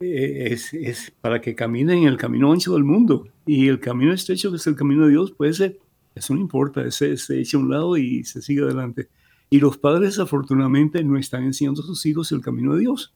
[0.00, 3.28] eh, es, para que caminen en el camino ancho del mundo.
[3.46, 5.78] Y el camino estrecho, que es el camino de Dios, puede ser,
[6.14, 9.08] eso no importa, se, se echa a un lado y se sigue adelante.
[9.50, 13.14] Y los padres, afortunadamente, no están enseñando a sus hijos el camino de Dios.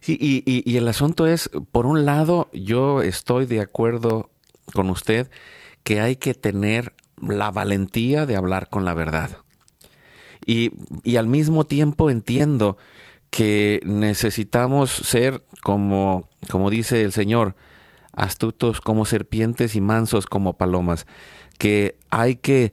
[0.00, 4.30] Sí, y, y, el asunto es, por un lado, yo estoy de acuerdo
[4.72, 5.30] con usted
[5.82, 9.38] que hay que tener la valentía de hablar con la verdad.
[10.44, 10.72] Y,
[11.02, 12.76] y al mismo tiempo entiendo
[13.30, 17.56] que necesitamos ser como, como dice el Señor,
[18.12, 21.06] astutos como serpientes y mansos como palomas,
[21.58, 22.72] que hay que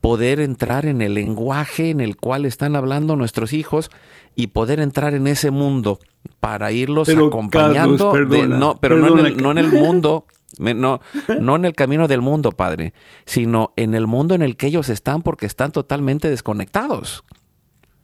[0.00, 3.90] poder entrar en el lenguaje en el cual están hablando nuestros hijos
[4.34, 5.98] y poder entrar en ese mundo
[6.40, 8.12] para irlos acompañando,
[8.48, 10.26] no, pero no en, el, no en, el, mundo,
[10.58, 11.00] no,
[11.40, 14.88] no en el camino del mundo, Padre, sino en el mundo en el que ellos
[14.88, 17.24] están porque están totalmente desconectados.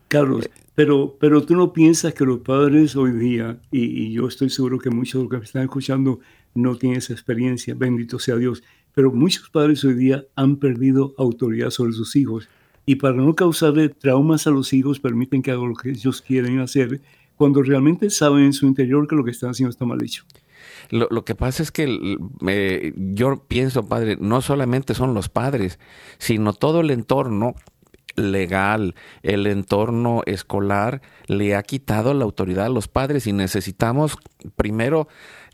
[0.08, 4.50] Carlos, pero, pero tú no piensas que los padres hoy día, y, y yo estoy
[4.50, 6.20] seguro que muchos de los que me están escuchando
[6.54, 8.62] no tienen esa experiencia, bendito sea Dios,
[8.94, 12.48] pero muchos padres hoy día han perdido autoridad sobre sus hijos
[12.86, 16.58] y para no causarle traumas a los hijos permiten que hagan lo que ellos quieren
[16.60, 17.00] hacer
[17.36, 20.24] cuando realmente saben en su interior que lo que están haciendo está mal hecho.
[20.90, 22.18] Lo, que pasa es que
[22.96, 25.78] yo pienso, padre, no solamente son los padres,
[26.18, 27.54] sino todo el entorno
[28.16, 34.16] legal, el entorno escolar, le ha quitado la autoridad a los padres y necesitamos
[34.56, 35.08] primero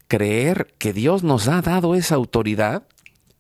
[0.08, 2.86] creer que Dios nos ha dado esa autoridad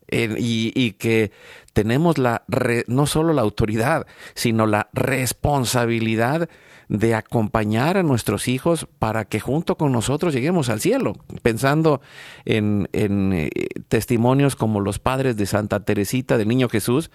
[0.08, 1.32] y, que
[1.76, 2.42] tenemos la
[2.86, 6.48] no solo la autoridad, sino la responsabilidad
[6.88, 11.12] de acompañar a nuestros hijos para que junto con nosotros lleguemos al cielo,
[11.42, 12.00] pensando
[12.46, 13.50] en, en eh,
[13.88, 17.10] testimonios como los padres de Santa Teresita del Niño Jesús,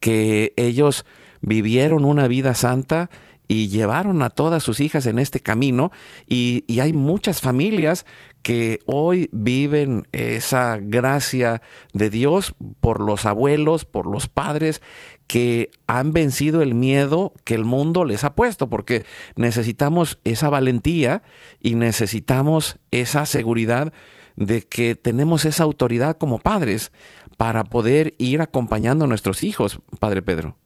[0.00, 1.06] que ellos
[1.40, 3.10] vivieron una vida santa
[3.50, 5.90] y llevaron a todas sus hijas en este camino
[6.28, 8.06] y, y hay muchas familias
[8.42, 11.60] que hoy viven esa gracia
[11.92, 14.80] de Dios por los abuelos, por los padres
[15.26, 21.24] que han vencido el miedo que el mundo les ha puesto, porque necesitamos esa valentía
[21.58, 23.92] y necesitamos esa seguridad
[24.36, 26.92] de que tenemos esa autoridad como padres
[27.36, 30.59] para poder ir acompañando a nuestros hijos, Padre Pedro.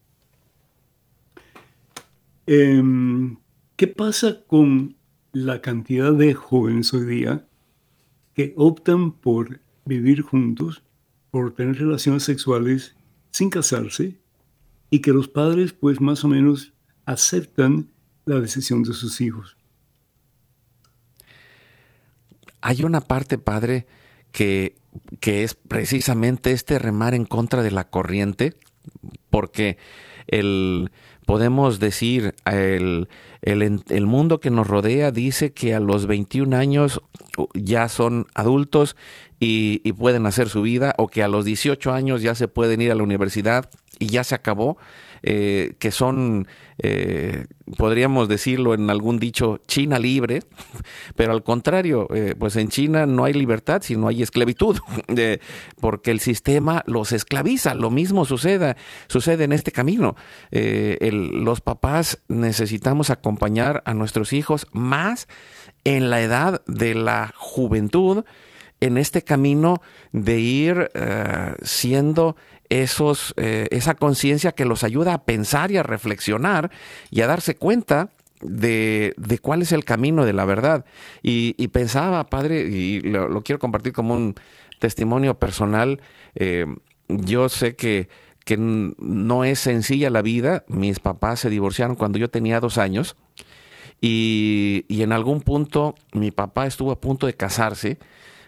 [2.47, 3.39] Em,
[3.77, 4.97] ¿Qué pasa con
[5.33, 7.47] la cantidad de jóvenes hoy día
[8.35, 10.83] que optan por vivir juntos,
[11.31, 12.97] por tener relaciones sexuales
[13.31, 14.21] sin casarse
[14.91, 16.73] y que los padres pues más o menos
[17.07, 17.91] aceptan
[18.27, 19.57] la decisión de sus hijos.
[22.61, 23.87] Hay una parte, padre,
[24.31, 24.77] que,
[25.21, 28.55] que es precisamente este remar en contra de la corriente,
[29.31, 29.79] porque
[30.27, 30.91] el,
[31.27, 33.09] podemos decir, el,
[33.43, 37.01] el, mundo que nos rodea dice que a los 21 años
[37.55, 38.97] ya son adultos
[39.41, 42.81] y, y, pueden hacer su vida, o que a los 18 años ya se pueden
[42.81, 43.69] ir a la universidad
[43.99, 44.79] y ya se acabó.
[45.27, 46.47] Eh, que son,
[46.79, 47.47] eh,
[47.77, 50.43] podríamos decirlo en algún dicho, China libre,
[51.17, 54.79] pero al contrario, eh, pues en China no hay libertad, sino hay esclavitud,
[55.81, 57.75] porque el sistema los esclaviza.
[57.75, 60.17] Lo mismo sucede, sucede en este camino.
[60.51, 65.29] los papás necesitamos acompañar a nuestros hijos más
[65.85, 68.25] en la edad de la juventud,
[68.81, 69.81] en este camino
[70.13, 70.91] de ir
[71.63, 72.37] siendo
[72.75, 76.71] eh, esa conciencia que los ayuda a pensar y a reflexionar
[77.11, 78.11] y a darse cuenta
[78.41, 80.85] de, cuál es el camino de la verdad.
[81.23, 84.35] Y, pensaba, padre, y lo, quiero compartir como un
[84.81, 86.01] testimonio personal,
[86.35, 86.67] eh,
[87.09, 88.09] yo sé que,
[88.45, 93.17] que no es sencilla la vida, mis papás se divorciaron cuando yo tenía dos años.
[94.01, 97.99] Y, y, en algún punto mi papá estuvo a punto de casarse,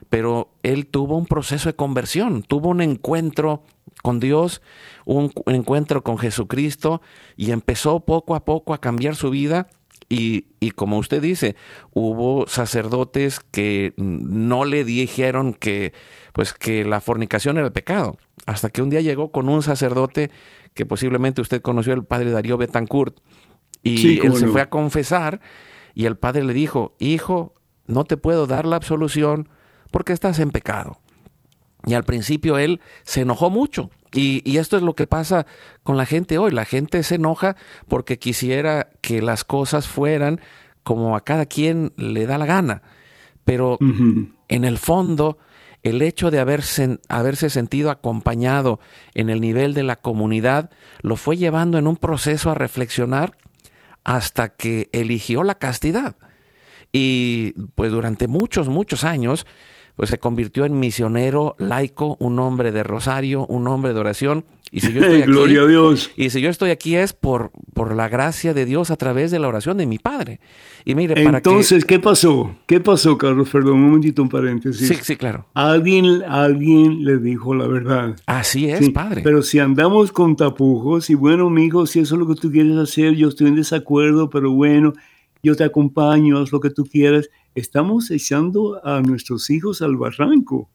[0.08, 3.62] pero él tuvo un proceso de conversión, tuvo un encuentro
[4.02, 4.62] con Dios,
[5.04, 7.00] un encuentro con Jesucristo
[7.36, 9.68] y empezó poco a poco a cambiar su vida.
[10.08, 10.44] Y,
[10.76, 11.56] como usted dice,
[11.92, 15.92] hubo sacerdotes que no le dijeron que,
[16.32, 18.16] pues, que la fornicación era el pecado.
[18.46, 20.30] Hasta que un día llegó con un sacerdote
[20.74, 23.18] que posiblemente usted conoció, el padre Darío Betancourt,
[23.82, 25.40] y él se fue a confesar
[25.94, 27.54] y el padre le dijo, hijo,
[27.86, 29.48] no te puedo dar la absolución
[29.90, 31.00] porque estás en pecado.
[31.86, 33.90] Y al principio él se enojó mucho.
[34.12, 35.46] Y, esto es lo que pasa
[35.82, 36.50] con la gente hoy.
[36.50, 37.56] La gente se enoja
[37.86, 40.40] porque quisiera que las cosas fueran
[40.82, 42.82] como a cada quien le da la gana.
[43.44, 45.38] Pero en el fondo,
[45.82, 48.80] el hecho de haberse, haberse sentido acompañado
[49.14, 50.70] en el nivel de la comunidad
[51.02, 53.36] lo fue llevando en un proceso a reflexionar
[54.02, 56.16] hasta que eligió la castidad.
[56.90, 59.46] Y pues durante muchos, muchos años,
[59.96, 64.44] pues se convirtió en misionero laico, un hombre de rosario, un hombre de oración.
[64.70, 66.10] Y si yo estoy aquí, Gloria a Dios.
[66.16, 69.38] Y si yo estoy aquí es por, por la gracia de Dios a través de
[69.38, 70.40] la oración de mi padre.
[70.84, 72.54] Y mire, Entonces, ¿qué pasó?
[72.66, 73.48] ¿Qué pasó, Carlos?
[73.48, 74.86] Perdón, un momentito, un paréntesis.
[74.86, 75.46] Sí, sí, claro.
[75.54, 78.16] Alguien, alguien le dijo la verdad.
[78.26, 79.22] Así es, padre.
[79.22, 82.76] Pero si andamos con tapujos y bueno, amigo, si eso es lo que tú quieres
[82.76, 84.92] hacer, yo estoy en desacuerdo, pero bueno,
[85.42, 90.70] yo te acompaño, haz lo que tú quieras estamos echando a nuestros hijos al barranco.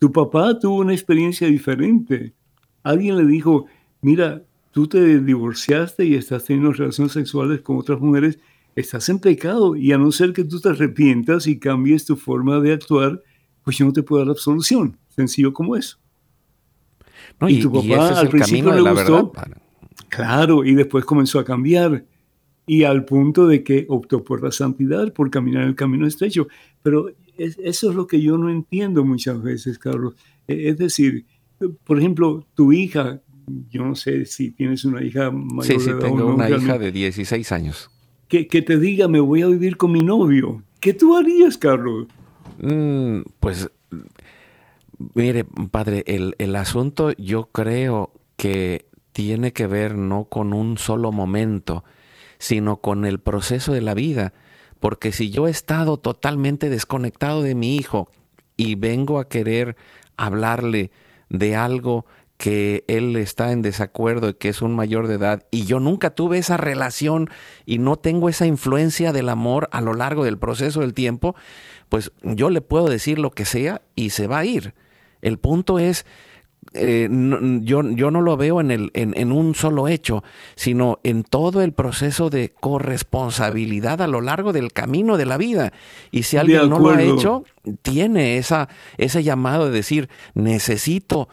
[0.00, 2.34] Tu papá tuvo una experiencia diferente.
[2.82, 3.66] Alguien le dijo,
[4.00, 8.38] mira, tú te divorciaste y estás teniendo relaciones sexuales con otras mujeres,
[8.74, 12.58] estás en pecado y a no ser que tú te arrepientas y cambies tu forma
[12.60, 13.22] de actuar,
[13.62, 14.96] pues yo no te puedo dar absolución.
[15.10, 15.98] Sencillo como eso.
[17.46, 19.32] y, tu papá al principio le gustó.
[20.08, 22.06] Claro, y después comenzó a cambiar
[22.70, 26.46] y al punto de que optó por la santidad, por caminar el camino estrecho.
[26.84, 30.14] Pero eso es lo que yo no entiendo muchas veces, Carlos.
[30.46, 31.26] E, es decir,
[31.82, 33.22] por ejemplo, tu hija,
[33.70, 35.80] yo no sé si tienes una hija mayor.
[35.80, 37.90] Sí, sí, tengo una hija de 16 años.
[38.28, 40.62] Que, que, te diga, me voy a vivir con mi novio.
[40.78, 42.06] ¿Qué tú harías, Carlos?
[42.62, 43.68] Mm, pues,
[45.14, 51.10] mire, padre, el, el asunto yo creo que tiene que ver no con un solo
[51.10, 51.82] momento,
[52.40, 54.32] sino con el proceso de la vida.
[54.80, 58.08] Porque si yo he estado totalmente desconectado de mi hijo
[58.56, 59.76] y vengo a querer
[60.16, 60.90] hablarle
[61.28, 62.06] de algo
[62.38, 66.08] que él está en desacuerdo y que es un mayor de edad y yo nunca
[66.08, 67.28] tuve esa relación
[67.66, 71.36] y no tengo esa influencia del amor a lo largo del proceso del tiempo,
[71.90, 74.72] pues yo le puedo decir lo que sea y se va a ir.
[75.20, 76.06] El punto es
[76.72, 77.08] eh,
[77.62, 80.22] yo, yo, no lo veo en, el, en, un solo hecho,
[80.54, 85.72] sino en todo el proceso de corresponsabilidad a lo largo del camino de la vida.
[86.10, 87.44] Y si alguien no lo ha hecho,
[87.82, 91.28] tiene esa, ese llamado de decir, necesito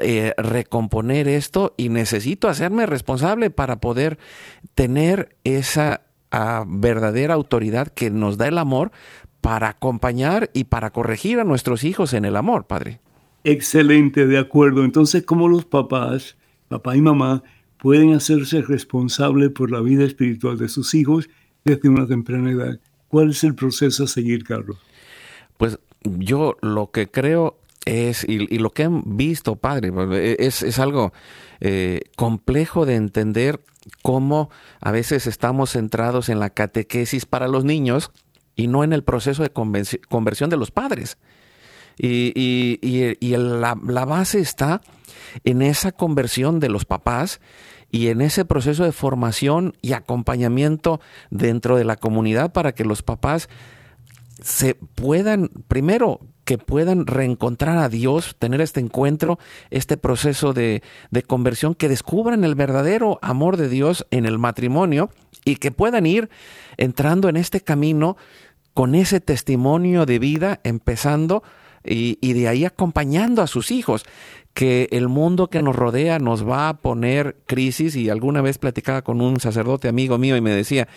[0.00, 4.18] eh, recomponer esto y necesito hacerme responsable para poder
[4.74, 6.00] tener esa
[6.30, 8.90] ah, verdadera autoridad que nos da el amor
[9.40, 13.00] para acompañar y para corregir a nuestros hijos en el amor, Padre.
[13.44, 14.84] Excelente, de acuerdo.
[14.84, 16.36] Entonces, ¿cómo los papás,
[16.68, 17.42] papá y mamá,
[17.78, 21.28] pueden hacerse responsables por la vida espiritual de sus hijos
[21.64, 22.80] desde una temprana edad?
[23.08, 24.78] ¿Cuál es el proceso a seguir, Carlos?
[25.58, 29.92] pues yo lo que creo es, y, lo que han visto, padre,
[30.38, 31.12] es, es algo
[31.60, 33.60] eh, complejo de entender
[34.02, 38.10] cómo a veces estamos centrados en la catequesis para los niños
[38.56, 41.18] y no en el proceso de conversión de los padres.
[41.98, 44.80] Y, y, la, la, base está
[45.44, 47.40] en esa conversión de los papás
[47.90, 53.02] y en ese proceso de formación y acompañamiento dentro de la comunidad para que los
[53.02, 53.48] papás
[54.40, 59.38] se puedan, primero, que puedan reencontrar a Dios, tener este encuentro,
[59.70, 65.10] este proceso de, de, conversión, que descubran el verdadero amor de Dios en el matrimonio
[65.44, 66.30] y que puedan ir
[66.76, 68.16] entrando en este camino
[68.74, 71.42] con ese testimonio de vida, empezando
[71.84, 74.04] y, y de ahí acompañando a sus hijos
[74.58, 77.94] que el mundo que nos rodea nos va a poner crisis.
[77.94, 80.88] Y alguna vez platicaba con un sacerdote amigo mío y me decía,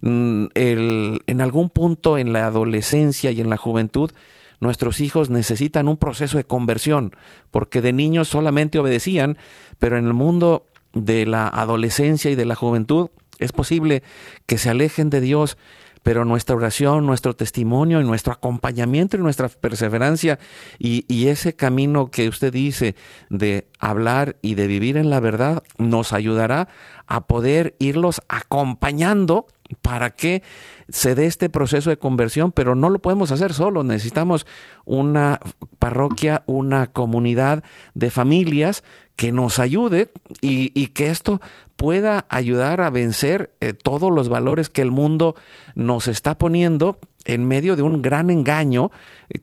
[0.00, 4.10] mm, el, en algún punto en la adolescencia y en la juventud,
[4.58, 7.14] nuestros hijos necesitan un proceso de conversión,
[7.50, 9.36] porque de niños solamente obedecían,
[9.78, 10.64] pero en el mundo
[10.94, 14.02] de la adolescencia y de la juventud es posible
[14.46, 15.58] que se alejen de Dios
[16.02, 20.38] pero nuestra oración, nuestro testimonio y nuestro acompañamiento y nuestra perseverancia
[20.78, 22.96] y, ese camino que usted dice
[23.28, 26.68] de hablar y de vivir en la verdad nos ayudará
[27.06, 29.46] a poder irlos acompañando
[29.82, 30.42] para que
[30.88, 34.46] se dé este proceso de conversión, pero no lo podemos hacer solo, necesitamos
[34.84, 35.38] una
[35.78, 37.62] parroquia, una comunidad
[37.94, 38.82] de familias
[39.14, 41.40] que nos ayude y, y que esto
[41.80, 45.34] pueda ayudar a vencer eh, todos los valores que el mundo
[45.74, 48.90] nos está poniendo en medio de un gran engaño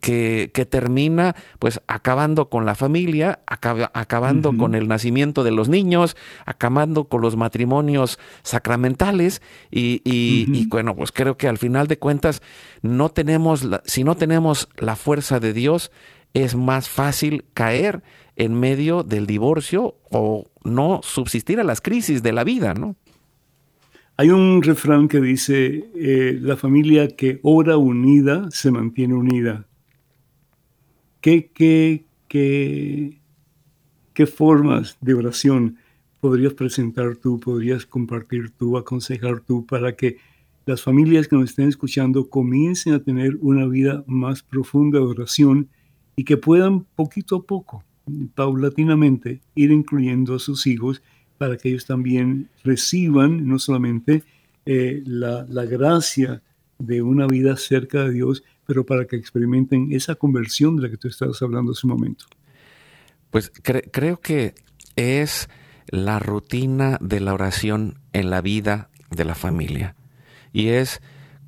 [0.02, 6.16] que, que termina pues acabando con la familia, acabando con el nacimiento de los niños,
[6.46, 12.44] acabando con los matrimonios sacramentales y, y, bueno, pues creo que al final de cuentas
[12.84, 15.92] no tenemos, si no tenemos la fuerza de Dios,
[16.36, 18.04] es más fácil caer
[18.36, 22.96] en medio del divorcio o no subsistir a las crisis de la vida, ¿no?
[24.18, 29.68] Hay un refrán que dice, eh, la familia que ora unida se mantiene unida.
[31.22, 33.20] ¿Qué, qué, qué,
[34.14, 35.78] qué formas de oración
[36.20, 40.18] podrías presentar tú, podrías compartir tú, aconsejar tú para que
[40.66, 45.70] las familias que nos estén escuchando comiencen a tener una vida más profunda de oración
[46.16, 47.84] y que puedan poquito a poco
[48.36, 51.02] paulatinamente ir incluyendo a sus hijos
[51.38, 54.24] para que ellos también reciban no solamente
[54.66, 56.42] eh, la, gracia
[56.80, 60.98] de una vida cerca de Dios, pero para que experimenten esa conversión de la que
[60.98, 62.26] tú estabas hablando hace un momento.
[63.32, 64.56] Pues creo que
[64.96, 65.50] es
[65.90, 69.96] la rutina de la oración en la vida de la familia.
[70.54, 71.02] Y es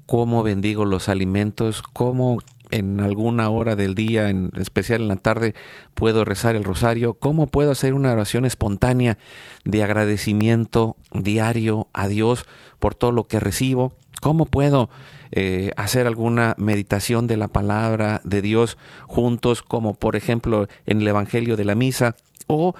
[0.05, 2.39] cómo bendigo los alimentos, cómo
[2.71, 5.55] en alguna hora del día, en especial en la tarde,
[5.93, 7.15] puedo rezar el rosario?
[7.15, 9.17] ¿Cómo puedo hacer una oración espontánea
[9.65, 12.45] de agradecimiento diario a Dios
[12.79, 13.93] por todo lo que recibo?
[14.21, 14.89] ¿Cómo puedo
[15.31, 21.07] eh, hacer alguna meditación de la palabra de Dios juntos, como por ejemplo en el
[21.07, 22.15] Evangelio de la Misa?
[22.51, 22.73] o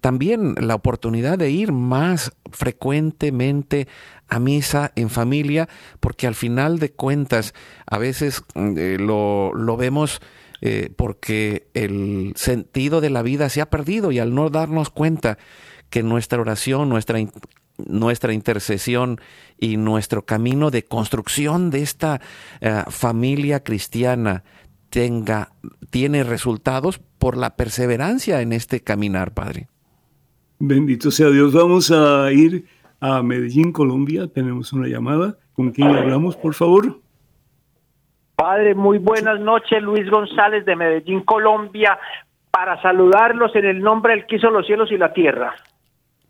[0.00, 3.88] también la oportunidad de ir más frecuentemente
[4.28, 5.68] a misa en familia,
[6.00, 7.54] porque al final de cuentas
[7.86, 10.20] a veces mm, eh, lo, vemos
[10.60, 15.38] eh, porque el sentido de la vida se ha perdido y al no darnos cuenta
[15.90, 17.18] que nuestra oración, nuestra,
[17.78, 19.20] nuestra intercesión
[19.58, 22.20] y nuestro camino de construcción de esta
[22.60, 24.44] eh, familia cristiana
[24.90, 25.52] tenga,
[25.90, 29.68] tiene resultados por la perseverancia en este caminar, Padre.
[30.58, 31.52] Bendito sea Dios.
[31.52, 32.64] Vamos a ir
[33.00, 34.26] a Medellín, Colombia.
[34.32, 35.36] Tenemos una llamada.
[35.54, 37.00] ¿Con quién hablamos, por favor?
[38.36, 39.82] Padre, muy buenas noches.
[39.82, 41.98] Luis González de Medellín, Colombia,
[42.50, 45.54] para saludarlos en el nombre del que hizo los cielos y la tierra.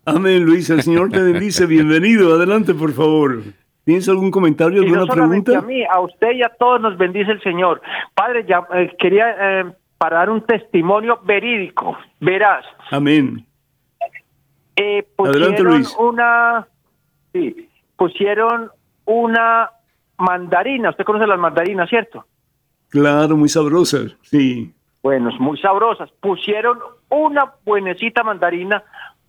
[0.05, 0.69] Amén, Luis.
[0.69, 1.65] El Señor te bendice.
[1.67, 2.33] Bienvenido.
[2.33, 3.41] Adelante, por favor.
[3.83, 5.59] ¿Tienes algún comentario, alguna no pregunta?
[5.59, 7.81] A mí, a usted y a todos nos bendice el Señor.
[8.13, 9.65] Padre, ya eh, quería eh,
[9.97, 12.65] para dar un testimonio verídico, verás.
[12.91, 13.46] Amén.
[14.77, 16.67] Eh, pusieron una,
[17.33, 18.69] sí, pusieron
[19.05, 19.71] una
[20.17, 20.91] mandarina.
[20.91, 22.25] Usted conoce las mandarinas, ¿cierto?
[22.89, 24.71] Claro, muy sabrosas, sí.
[25.01, 26.11] Bueno, muy sabrosas.
[26.19, 28.83] Pusieron una buenecita mandarina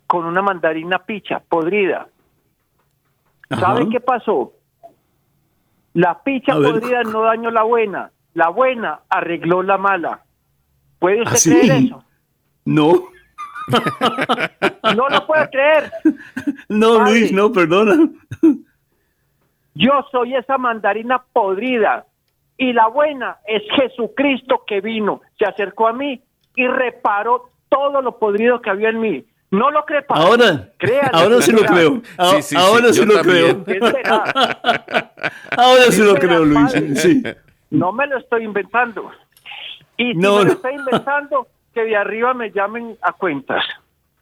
[0.07, 2.09] con una mandarina picha, podrida.
[3.49, 4.53] ¿Sabe qué pasó?
[5.94, 10.20] La picha podrida no dañó la buena, la buena arregló la mala.
[10.99, 12.05] ¿Puede usted ¿Ah, creer eso?
[12.66, 12.92] No.
[14.95, 15.91] no lo puede creer.
[16.68, 18.11] No, Luis, no, perdona.
[19.74, 22.05] Yo soy esa mandarina podrida
[22.59, 26.20] Y la buena es Jesucristo que vino, se acercó a mí
[26.57, 29.24] y reparó todo lo podrido que había en mí.
[29.51, 30.68] No lo cree Ahora,
[31.12, 32.03] ahora sí lo creo.
[32.18, 33.64] ahora sí, lo creo.
[35.57, 36.72] ahora sí lo creo, Luis.
[37.01, 37.22] Sí.
[37.70, 39.11] No me lo estoy inventando.
[39.97, 43.64] Y si no, me lo estoy inventando, que de arriba me llamen a cuentas.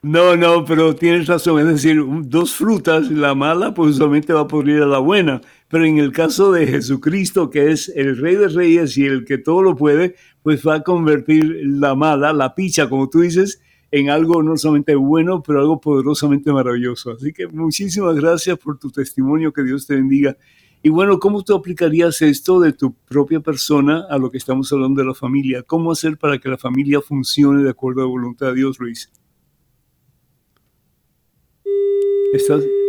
[0.03, 1.61] No, no, pero tienes razón.
[1.61, 5.41] Es decir, dos frutas, la mala pues solamente va a podrir a la buena.
[5.69, 9.39] Pero en el caso de Jesucristo, que es el Rey de Reyes y el que
[9.39, 14.11] todo lo puede, pues va a convertir la mala, la picha, como tú dices, en
[14.11, 17.13] algo no solamente bueno, pero algo poderosamente maravilloso.
[17.13, 20.37] Así que muchísimas gracias por tu testimonio, que Dios te bendiga.
[20.83, 25.01] Y bueno, ¿cómo tú aplicarías esto de tu propia persona a lo que estamos hablando
[25.01, 25.65] de la familia?
[25.65, 29.11] ¿Cómo hacer para que la familia funcione de acuerdo a la voluntad de Dios, Luis?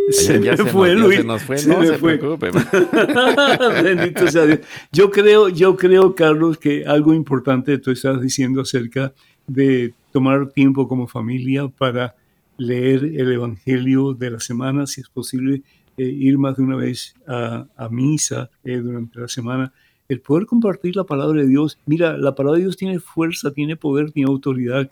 [0.09, 1.17] Se me fue, Luis.
[1.17, 2.51] Se nos fue, no se, preocupe.
[3.83, 4.59] Bendito sea Dios.
[4.91, 9.13] Yo creo, yo creo, Carlos, que algo importante tú estás diciendo acerca
[9.47, 12.15] de tomar tiempo como familia para
[12.57, 15.61] leer el Evangelio de la semana, si es posible,
[15.97, 19.73] eh, ir más de una vez a, misa eh, durante la semana,
[20.09, 21.79] el poder compartir la palabra de Dios.
[21.85, 24.89] Mira, la palabra de Dios tiene fuerza, tiene poder, tiene autoridad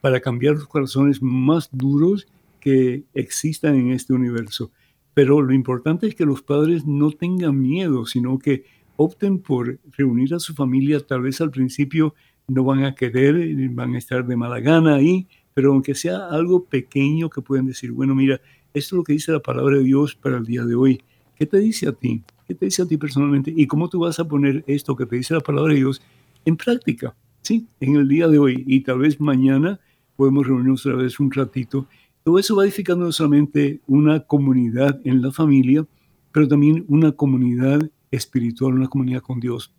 [0.00, 2.26] para cambiar los corazones más duros
[2.60, 4.70] que existan en este universo.
[5.14, 8.64] Pero lo importante es que los padres no tengan miedo, sino que
[8.96, 11.00] opten por reunir a su familia.
[11.00, 12.14] Tal vez al principio
[12.46, 16.64] no van a querer, van a estar de mala gana ahí, pero aunque sea algo
[16.64, 18.40] pequeño que pueden decir, bueno, mira,
[18.74, 21.02] esto es lo que dice la palabra de Dios para el día de hoy.
[21.34, 22.22] ¿Qué te dice a ti?
[22.46, 23.52] ¿Qué te dice a ti personalmente?
[23.54, 26.02] ¿Y cómo tú vas a poner esto que te dice la palabra de Dios
[26.44, 27.14] en práctica?
[27.42, 28.64] Sí, en el día de hoy.
[28.66, 29.80] Y tal vez mañana
[30.16, 31.86] podemos reunirnos otra vez un ratito
[32.28, 35.86] todo eso va edificando no solamente una comunidad en la familia,
[36.30, 39.72] pero también una comunidad espiritual, una comunidad con Dios.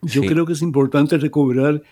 [0.00, 1.82] Yo creo que es importante recobrar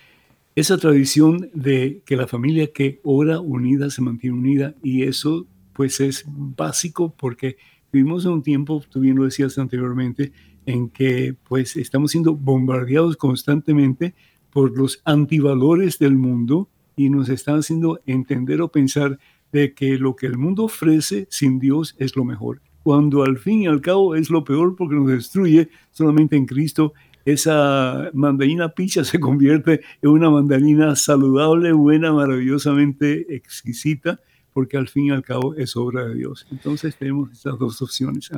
[0.56, 6.00] esa tradición de que la familia que ora unida se mantiene unida y eso pues
[6.00, 7.58] es básico porque
[7.92, 10.32] vivimos en un tiempo, tú bien lo decías anteriormente,
[10.64, 14.14] en que pues estamos siendo bombardeados constantemente
[14.50, 19.18] por los antivalores del mundo y nos están haciendo entender o pensar
[19.52, 23.62] de que lo que el mundo ofrece sin Dios es lo mejor, cuando al fin
[23.62, 26.92] y al cabo es lo peor porque nos destruye solamente en Cristo.
[27.24, 34.20] Esa mandarina picha se convierte en una mandarina saludable, buena, maravillosamente exquisita,
[34.52, 36.46] porque al fin y al cabo es obra de Dios.
[36.50, 38.30] Entonces tenemos estas dos opciones.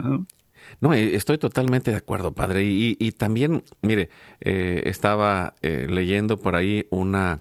[0.81, 2.65] No, eh, estoy totalmente de acuerdo, padre.
[2.65, 4.09] Y, también, mire,
[4.41, 7.41] eh, estaba eh, leyendo por ahí una,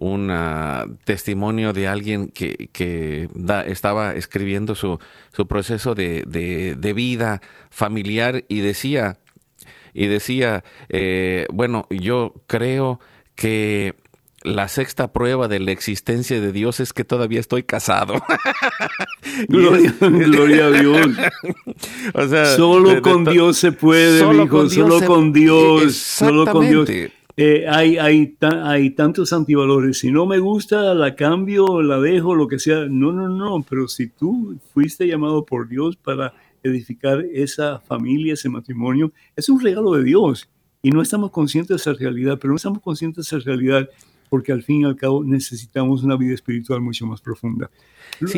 [0.00, 3.28] un testimonio de alguien que, que
[3.66, 5.00] estaba escribiendo su,
[5.32, 9.18] su proceso de, de, vida familiar y decía,
[9.92, 13.00] y decía, eh, bueno, yo creo
[13.34, 13.96] que
[14.42, 18.14] la sexta prueba de la existencia de Dios es que todavía estoy casado.
[19.48, 21.08] gloria, a Dios.
[22.14, 26.88] o sea, solo con Dios se puede, solo con solo con Dios, solo con Dios.
[27.40, 29.98] Eh, hay, hay, hay tantos antivalores.
[29.98, 32.86] Si no me gusta, la cambio, la dejo, lo que sea.
[32.90, 33.64] No, no, no.
[33.68, 36.34] Pero si tú fuiste llamado por Dios para
[36.64, 40.50] edificar esa familia, ese matrimonio, es un regalo de Dios.
[40.82, 43.88] Y no estamos conscientes de esa realidad, pero no estamos conscientes de esa realidad
[44.28, 47.70] porque al fin y al cabo necesitamos una vida espiritual mucho más profunda.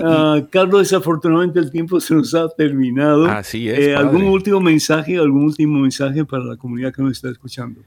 [0.04, 3.24] Ah, Carlos, desafortunadamente el tiempo se nos ha terminado.
[3.26, 3.78] Así es.
[3.78, 7.80] Eh, ¿Algún último mensaje, algún último mensaje para la comunidad que nos está escuchando?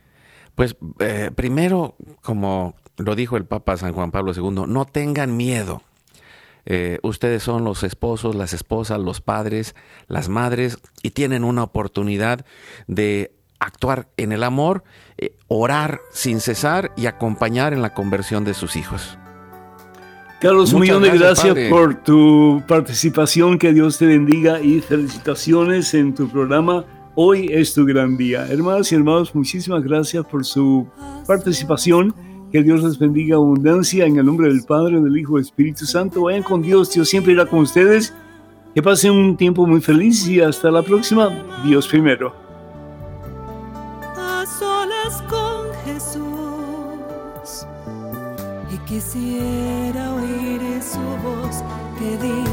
[0.55, 5.81] Pues eh, primero, como lo dijo el Papa San Juan Pablo II, no tengan miedo.
[6.65, 9.75] Eh, ustedes son los esposos, las esposas, los padres,
[10.07, 12.45] las madres y tienen una oportunidad
[12.87, 14.83] de actuar en el amor,
[15.17, 19.17] eh, orar sin cesar y acompañar en la conversión de sus hijos.
[20.39, 26.13] Carlos, un millón de gracias por tu participación, que Dios te bendiga y felicitaciones en
[26.13, 26.85] tu programa
[27.15, 28.47] Hoy es tu gran día.
[28.47, 30.87] Hermanas y hermanos, muchísimas gracias por su
[31.27, 32.13] participación.
[32.51, 36.23] Que Dios les bendiga abundancia en el nombre del Padre, del Hijo del Espíritu Santo.
[36.23, 38.15] Vayan con Dios, Dios siempre irá con ustedes.
[38.73, 41.29] Que pasen un tiempo muy feliz y hasta la próxima.
[41.63, 42.33] Dios primero.
[44.17, 47.67] A solas con Jesús
[48.73, 51.63] y quisiera oír su voz
[51.99, 52.52] que dice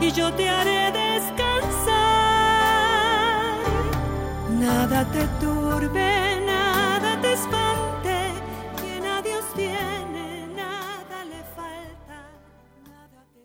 [0.00, 1.94] y yo te haré descansar.
[4.50, 8.32] Nada te turbe, nada te espante,
[8.80, 12.18] quien a Dios tiene, nada le falta.
[12.88, 13.42] Nada te...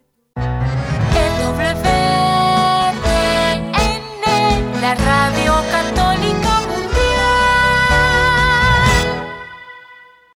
[4.35, 5.48] en la radio